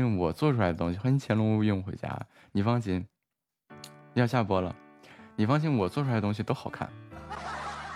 [0.00, 2.18] 我做出来的东西，欢迎乾隆物运回家。
[2.52, 3.06] 你放心，
[4.14, 4.74] 要下播了。
[5.36, 6.88] 你放心，我做出来的东西都好看，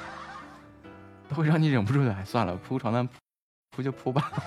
[1.29, 2.25] 都会让你忍不住的。
[2.25, 3.15] 算了，铺床单铺
[3.71, 4.31] 铺就铺吧。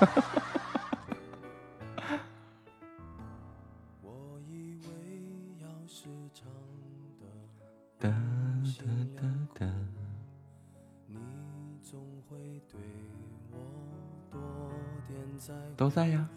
[15.76, 16.28] 都在呀。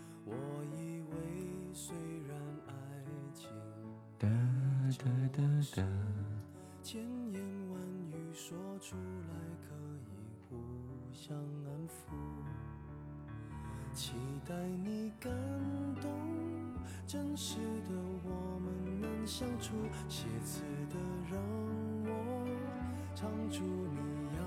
[14.42, 14.54] 期待
[14.84, 15.32] 你感
[16.00, 16.10] 动，
[17.06, 19.74] 真实的我们能相处。
[20.08, 20.96] 写词的
[21.30, 21.40] 让
[22.04, 22.10] 我
[23.14, 23.98] 唱出你
[24.36, 24.42] 要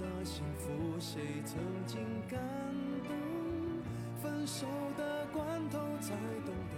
[0.00, 0.70] 的幸福。
[1.00, 2.38] 谁曾经感
[3.08, 3.10] 动？
[4.22, 6.14] 分手的关头才
[6.46, 6.76] 懂得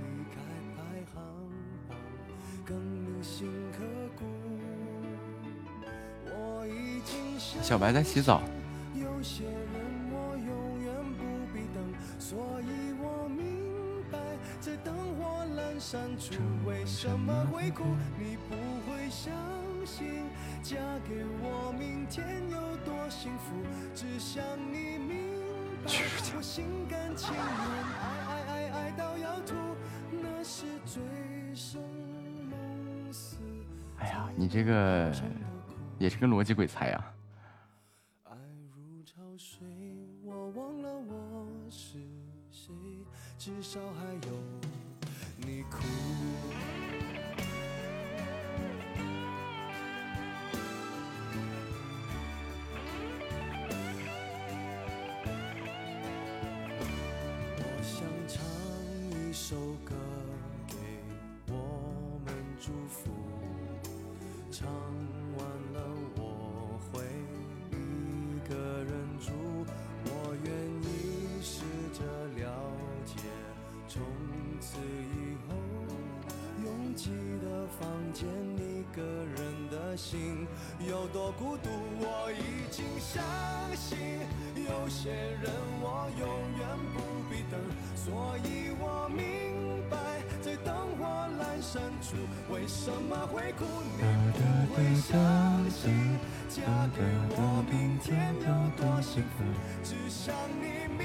[0.00, 0.40] 离开
[0.76, 1.22] 排行
[1.88, 1.98] 榜，
[2.64, 3.84] 更铭心刻
[4.16, 4.24] 骨。
[6.24, 8.40] 我已经想小白在洗澡。
[8.94, 9.77] 有些人
[14.84, 16.34] 灯火阑珊处
[16.66, 17.84] 为什么会哭。
[18.18, 18.54] 你不
[18.90, 19.32] 会相
[19.84, 20.24] 信，
[20.62, 20.76] 嫁
[21.08, 23.54] 给我明天有多幸福，
[23.94, 25.16] 只想你明
[25.84, 25.90] 白，
[26.36, 29.54] 我心甘情愿爱爱爱爱到要吐，
[30.10, 31.02] 那是醉
[31.54, 31.82] 生
[32.50, 33.36] 梦死。
[33.98, 35.12] 哎呀，你这个
[35.98, 37.14] 也是个逻辑鬼才啊！
[38.24, 38.32] 爱
[38.70, 39.66] 如潮水，
[40.22, 41.98] 我忘了我是
[42.50, 42.72] 谁，
[43.38, 44.37] 至少还有
[59.48, 59.94] 首歌
[60.66, 60.74] 给
[61.50, 63.10] 我们祝福。
[64.50, 64.68] 唱
[65.38, 65.40] 完
[65.72, 65.80] 了
[66.16, 67.02] 我会
[67.72, 68.54] 一个
[68.84, 69.32] 人住，
[70.04, 70.52] 我愿
[70.82, 72.04] 意试着
[72.36, 72.52] 了
[73.06, 73.14] 解，
[73.88, 74.02] 从
[74.60, 75.54] 此以后
[76.62, 77.08] 拥挤
[77.40, 78.28] 的房间，
[78.58, 80.46] 一个人的心
[80.86, 81.70] 有多孤独。
[82.00, 83.24] 我已经相
[83.74, 83.96] 信，
[84.56, 86.28] 有些人我永
[86.58, 86.98] 远不
[87.50, 87.58] 等，
[87.96, 89.96] 所以我明白，
[90.40, 91.04] 在灯火
[91.38, 92.16] 阑珊处
[92.52, 93.64] 为什么会哭。
[93.96, 94.02] 你
[94.32, 94.38] 不
[94.74, 95.14] 会相
[95.70, 96.18] 信，
[96.48, 96.62] 嫁
[96.94, 99.44] 给我明天有多幸福，
[99.82, 101.04] 只想你明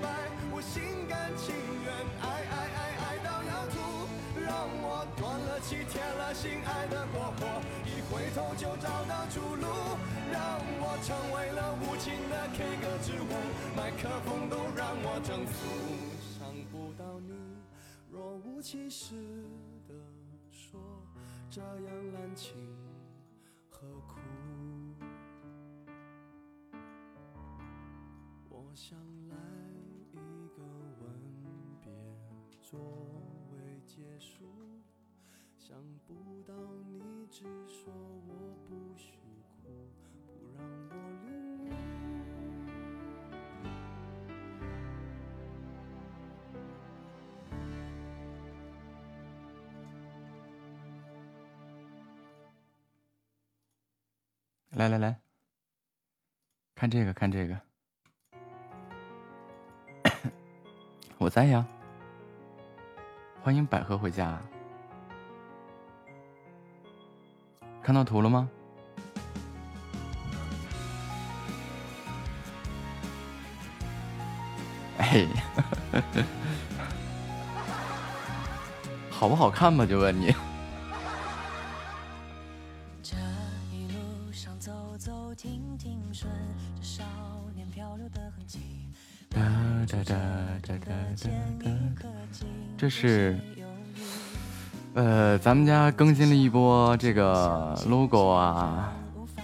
[0.00, 0.08] 白，
[0.50, 3.74] 我心甘情愿爱爱爱爱到要吐，
[4.40, 4.50] 让
[4.82, 7.51] 我断了气，铁了心，爱的过火，
[8.12, 9.66] 回头就找到出路，
[10.30, 13.32] 让我成为了无情的 K 歌之王，
[13.74, 15.56] 麦克风都让我征服，
[16.38, 17.32] 想不到你，
[18.10, 19.14] 若无其事
[19.88, 19.94] 的
[20.50, 20.78] 说，
[21.48, 22.54] 这样滥情
[23.70, 24.20] 何苦？
[28.50, 28.98] 我想
[29.30, 29.36] 来
[30.12, 30.16] 一
[30.54, 30.62] 个
[31.00, 31.08] 吻
[31.80, 31.90] 别
[32.60, 32.78] 作
[33.52, 34.44] 为结束，
[35.56, 36.54] 想不到
[36.86, 36.91] 你
[37.32, 37.90] 只说
[38.28, 38.34] 我
[38.68, 39.72] 不许哭，
[40.28, 41.32] 不让我领
[41.64, 41.72] 悟。
[54.76, 55.18] 来来来，
[56.74, 57.58] 看这个，看这个，
[61.16, 61.66] 我在呀。
[63.42, 64.38] 欢迎百合回家。
[67.82, 68.48] 看到图了吗？
[74.98, 75.26] 哎，
[79.10, 79.84] 好不好看吧？
[79.84, 80.32] 就问你。
[92.78, 93.38] 这是
[94.94, 98.92] 呃，咱们家更新了一波这个 logo 啊，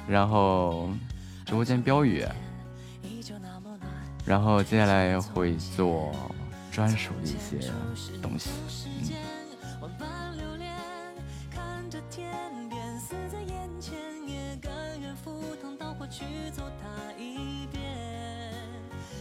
[0.06, 0.90] 然后
[1.46, 2.22] 直播间标语，
[4.26, 6.12] 然后接下来会做
[6.70, 7.72] 专属的一些
[8.20, 8.50] 东西。
[8.68, 9.16] 时间
[9.80, 10.70] 万般流连，
[11.50, 12.30] 看着天
[12.68, 13.96] 边似在眼前，
[14.26, 14.70] 也甘
[15.00, 17.82] 愿赴汤蹈火去走它一遍。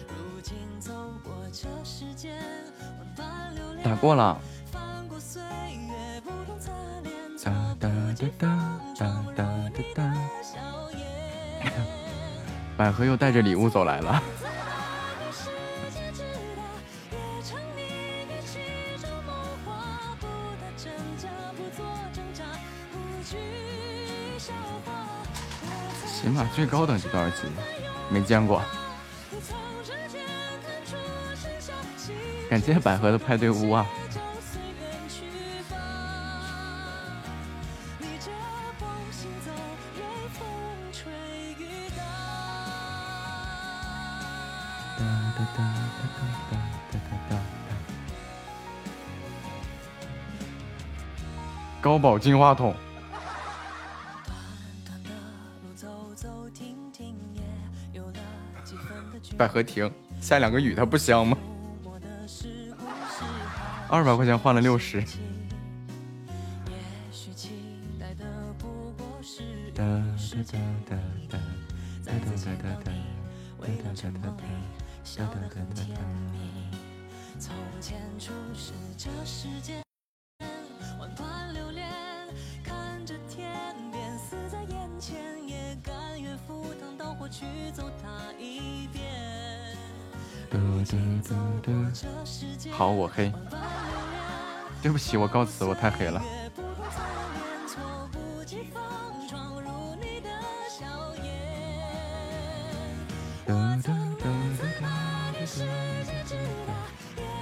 [0.10, 0.92] 如今走
[1.24, 2.36] 过这世间，
[3.00, 4.38] 万般流连，打过了。
[8.20, 8.48] 哒哒
[8.98, 9.06] 哒
[9.36, 10.14] 哒哒哒。
[12.76, 14.24] 百合又带着礼物走来了。
[26.06, 27.44] 起码最高等级多少级？
[28.10, 28.62] 没见过。
[32.50, 33.86] 感谢百合的派对屋啊！
[51.98, 52.76] 淘宝净化桶，
[59.36, 61.36] 百合亭下两个雨，它不香吗？
[63.90, 65.04] 二百块钱换了六十。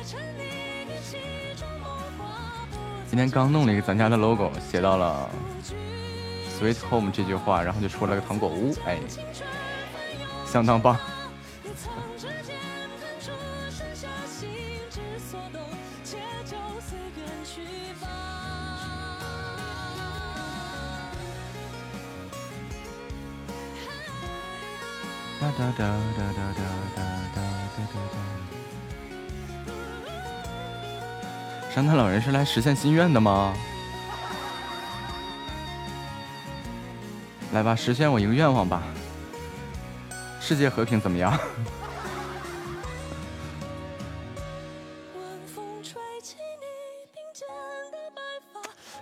[0.06, 0.44] 沉溺
[0.86, 1.18] 于其
[1.60, 2.68] 中梦话。
[2.70, 2.78] 不
[3.10, 5.28] 今天刚弄了一个咱家的 logo，写到了
[6.60, 9.00] “sweet home” 这句话，然后就出了个糖果屋，哎，
[10.46, 10.96] 相当棒。
[32.46, 33.56] 来实现心愿的吗？
[37.54, 38.84] 来吧，实现我一个愿望吧。
[40.40, 41.36] 世界和平怎么样？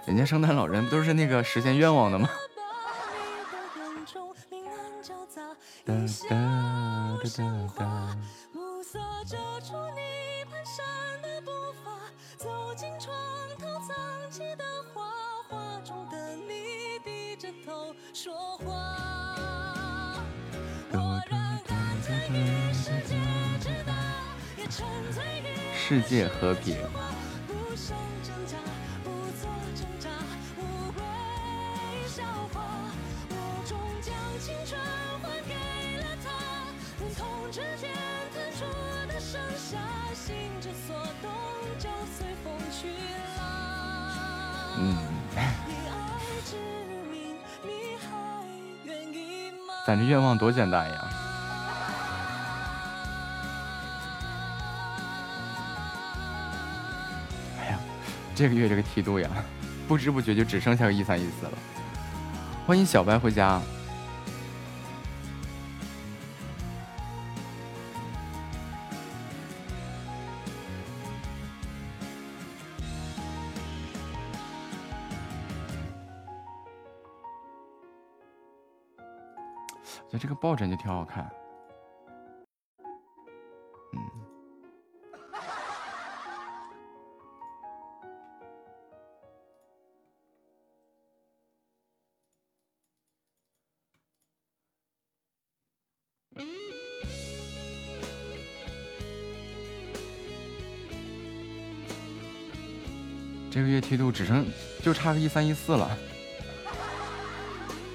[0.08, 2.30] 人家圣诞老人不都是那个实现愿望的吗？
[2.56, 2.64] 把
[3.12, 4.74] 你的眼中明暗
[5.04, 5.42] 交杂，
[5.86, 6.08] 哒一
[7.28, 7.44] 笑
[7.78, 7.84] 哒
[8.54, 9.36] 无哒哒
[25.94, 26.76] 世界和平，
[27.46, 27.86] 不，不做
[28.26, 30.10] 挣扎，
[30.58, 30.60] 无
[30.98, 32.64] 谓笑话。
[33.30, 33.32] 我
[33.64, 34.82] 终将青春
[35.22, 35.54] 还给
[36.00, 36.32] 了她，
[36.98, 37.92] 连同指尖
[38.34, 38.66] 弹出
[39.08, 39.78] 的盛夏，
[40.16, 41.30] 心之所动，
[41.78, 42.88] 就随风去。
[44.80, 44.98] 嗯。
[45.68, 45.94] 以爱
[46.44, 46.56] 之
[47.12, 47.70] 名，你
[48.02, 48.08] 还
[48.84, 49.76] 愿意吗？
[49.86, 51.13] 咱这愿望多简单呀。
[58.36, 59.30] 这个月这个梯度呀，
[59.88, 61.54] 不知不觉就只剩下个一三一四了。
[62.66, 63.62] 欢迎小白回家。
[80.24, 81.30] 这个抱枕就挺好看。
[103.84, 104.46] 梯度只剩
[104.82, 105.96] 就差个一三一四了，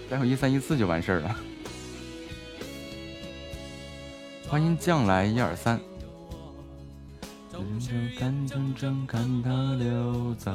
[0.09, 1.37] 待会一三一四就完事儿了。
[4.49, 5.81] 欢迎将来一二三。
[8.19, 10.53] 看真看它溜走。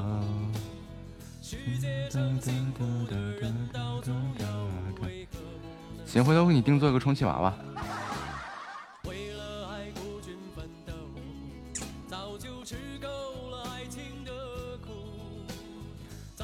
[6.05, 7.53] 行，回头我给你定做一个充气娃娃。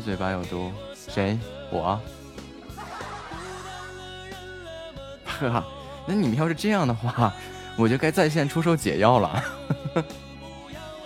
[0.00, 1.38] 嘴巴有毒，谁？
[1.70, 2.00] 我。
[5.24, 5.64] 呵哈，
[6.06, 7.32] 那你们要是这样的话，
[7.76, 9.44] 我就该在线出售解药了。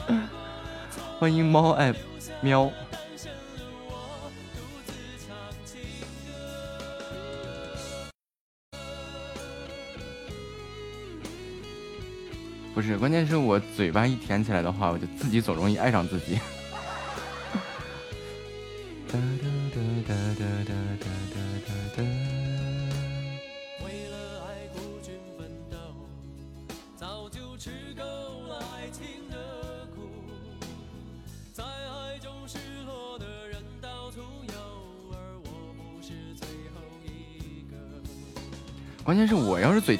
[1.19, 1.95] 欢迎猫爱
[2.41, 2.71] 喵。
[12.75, 16.41] 不是，关键是我嘴巴一甜起来的话，我就自己总容易爱上自己。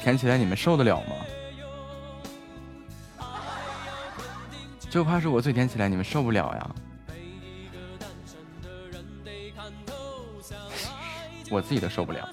[0.05, 1.15] 甜起来，你们受得了吗？
[4.87, 6.75] 就怕是我嘴甜起来，你们受不了呀。
[11.49, 12.29] 我自己都受不了。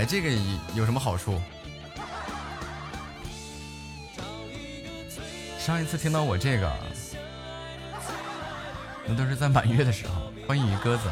[0.00, 0.30] 来这个
[0.74, 1.38] 有什么好处？
[5.58, 6.72] 上一次听到我这个，
[9.04, 10.32] 那都是在满月的时候。
[10.48, 11.02] 欢迎鱼鸽子。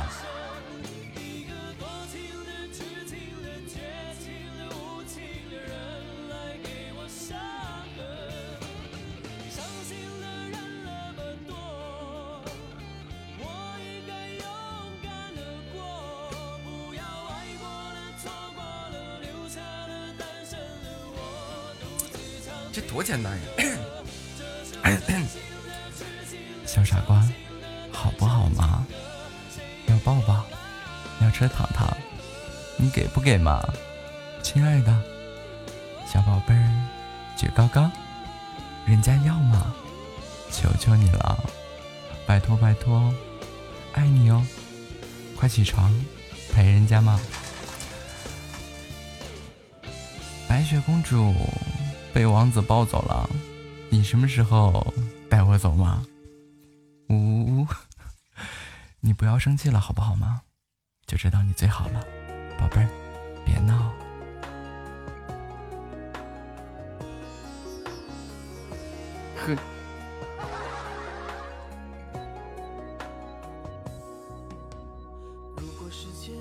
[26.66, 27.26] 小傻瓜，
[27.92, 28.86] 好不好嘛？
[29.86, 30.44] 要抱抱，
[31.20, 31.88] 要吃糖糖，
[32.76, 33.62] 你给不给嘛？
[34.42, 35.02] 亲爱的，
[36.06, 36.88] 小宝贝儿，
[37.36, 37.90] 举高高，
[38.86, 39.74] 人家要嘛？
[40.50, 41.44] 求求你了，
[42.26, 43.12] 拜托拜托，
[43.92, 44.42] 爱你哦！
[45.36, 45.94] 快起床，
[46.52, 47.20] 陪人家嘛！
[50.48, 51.34] 白雪公主
[52.12, 53.28] 被王子抱走了，
[53.90, 54.94] 你什么时候
[55.28, 56.06] 带我走吗？
[57.08, 57.66] 呜呜呜、
[59.00, 60.42] 你不要生气了好不好吗？
[61.06, 62.04] 就知道你最好了，
[62.58, 62.88] 宝贝儿，
[63.46, 63.90] 别闹。
[69.36, 69.56] 呵，
[75.56, 76.34] 如果时间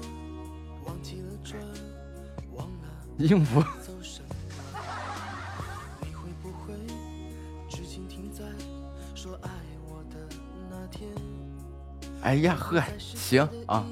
[0.85, 1.61] 忘记了转，
[2.53, 3.63] 忘了应付。
[12.27, 13.85] 哎呀呵，行啊，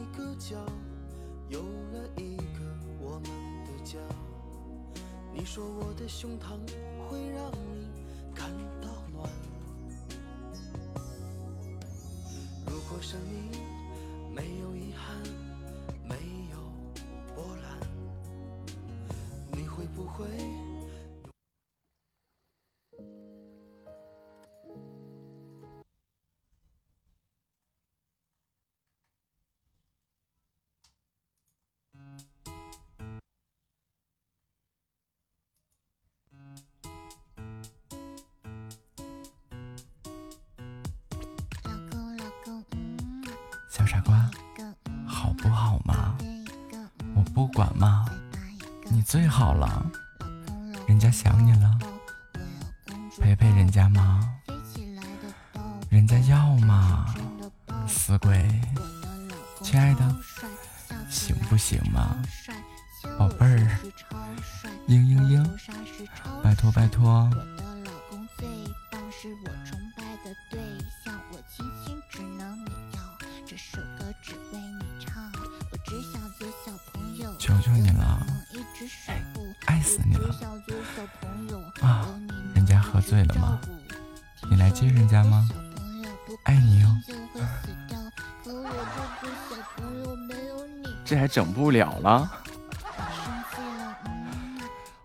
[91.85, 92.31] 了了？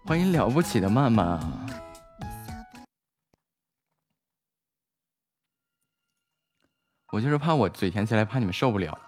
[0.06, 1.66] 欢迎了不起的曼曼啊！
[7.12, 8.98] 我就是怕我嘴甜起来，怕你们受不了。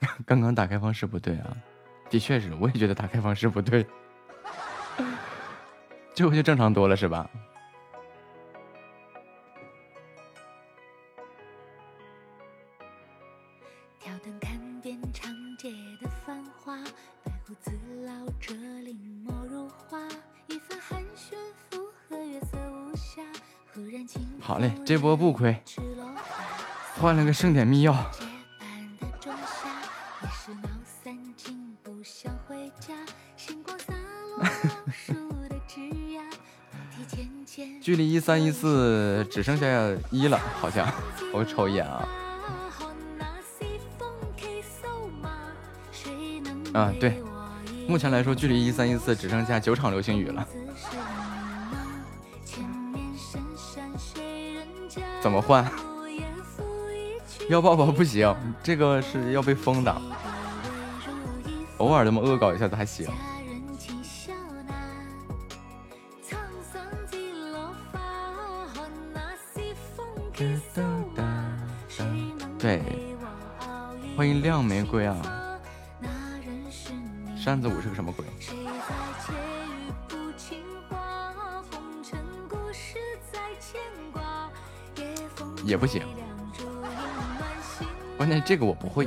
[0.26, 1.56] 刚刚打开方式不对啊，
[2.10, 3.86] 的确是，我也觉得打开方式不对，
[6.18, 7.30] 这回就正常多了，是吧？
[24.40, 25.62] 好嘞，这波不亏，
[26.96, 27.94] 换了个盛典密钥。
[37.88, 39.66] 距离一三一四只剩下
[40.10, 40.86] 一了，好像
[41.32, 42.06] 我瞅一眼啊。
[46.74, 47.22] 啊，对，
[47.88, 50.46] 目前来说，距离一三一四只剩下九场流星雨了。
[55.22, 55.66] 怎么换？
[57.48, 60.02] 要抱抱不行，这个是要被封的。
[61.78, 63.08] 偶尔这么恶搞一下子还行。
[74.40, 75.16] 亮玫瑰啊！
[77.36, 78.24] 扇子舞是个什么鬼？
[85.64, 86.02] 也不行，
[88.16, 89.06] 关键这个我不会。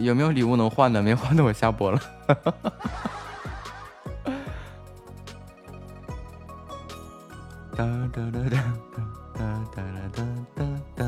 [0.00, 1.02] 有有没有礼物能换的？
[1.02, 2.00] 没换的我下播了。
[7.76, 8.62] 哒哒哒哒
[9.34, 10.22] 哒哒哒哒
[10.56, 10.64] 哒
[10.96, 11.04] 哒。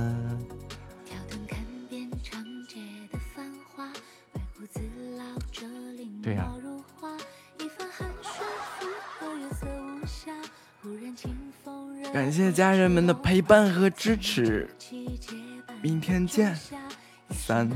[1.05, 2.81] 挑灯看遍长街
[3.11, 3.91] 的繁华，
[4.33, 4.81] 白胡子
[5.19, 7.09] 老者临对呀摹如画，
[7.59, 8.43] 一番寒暄
[8.79, 8.87] 附
[9.19, 10.33] 和月色无暇。
[10.83, 14.69] 忽然清风惹感谢家人们的陪伴和支持，
[15.83, 16.57] 明天见。
[17.31, 17.69] 三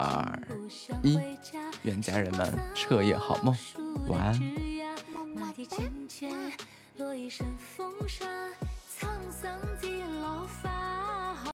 [0.00, 0.42] 二
[1.02, 1.18] 一，
[1.82, 3.54] 愿家人们彻夜好梦，
[4.08, 4.69] 晚安。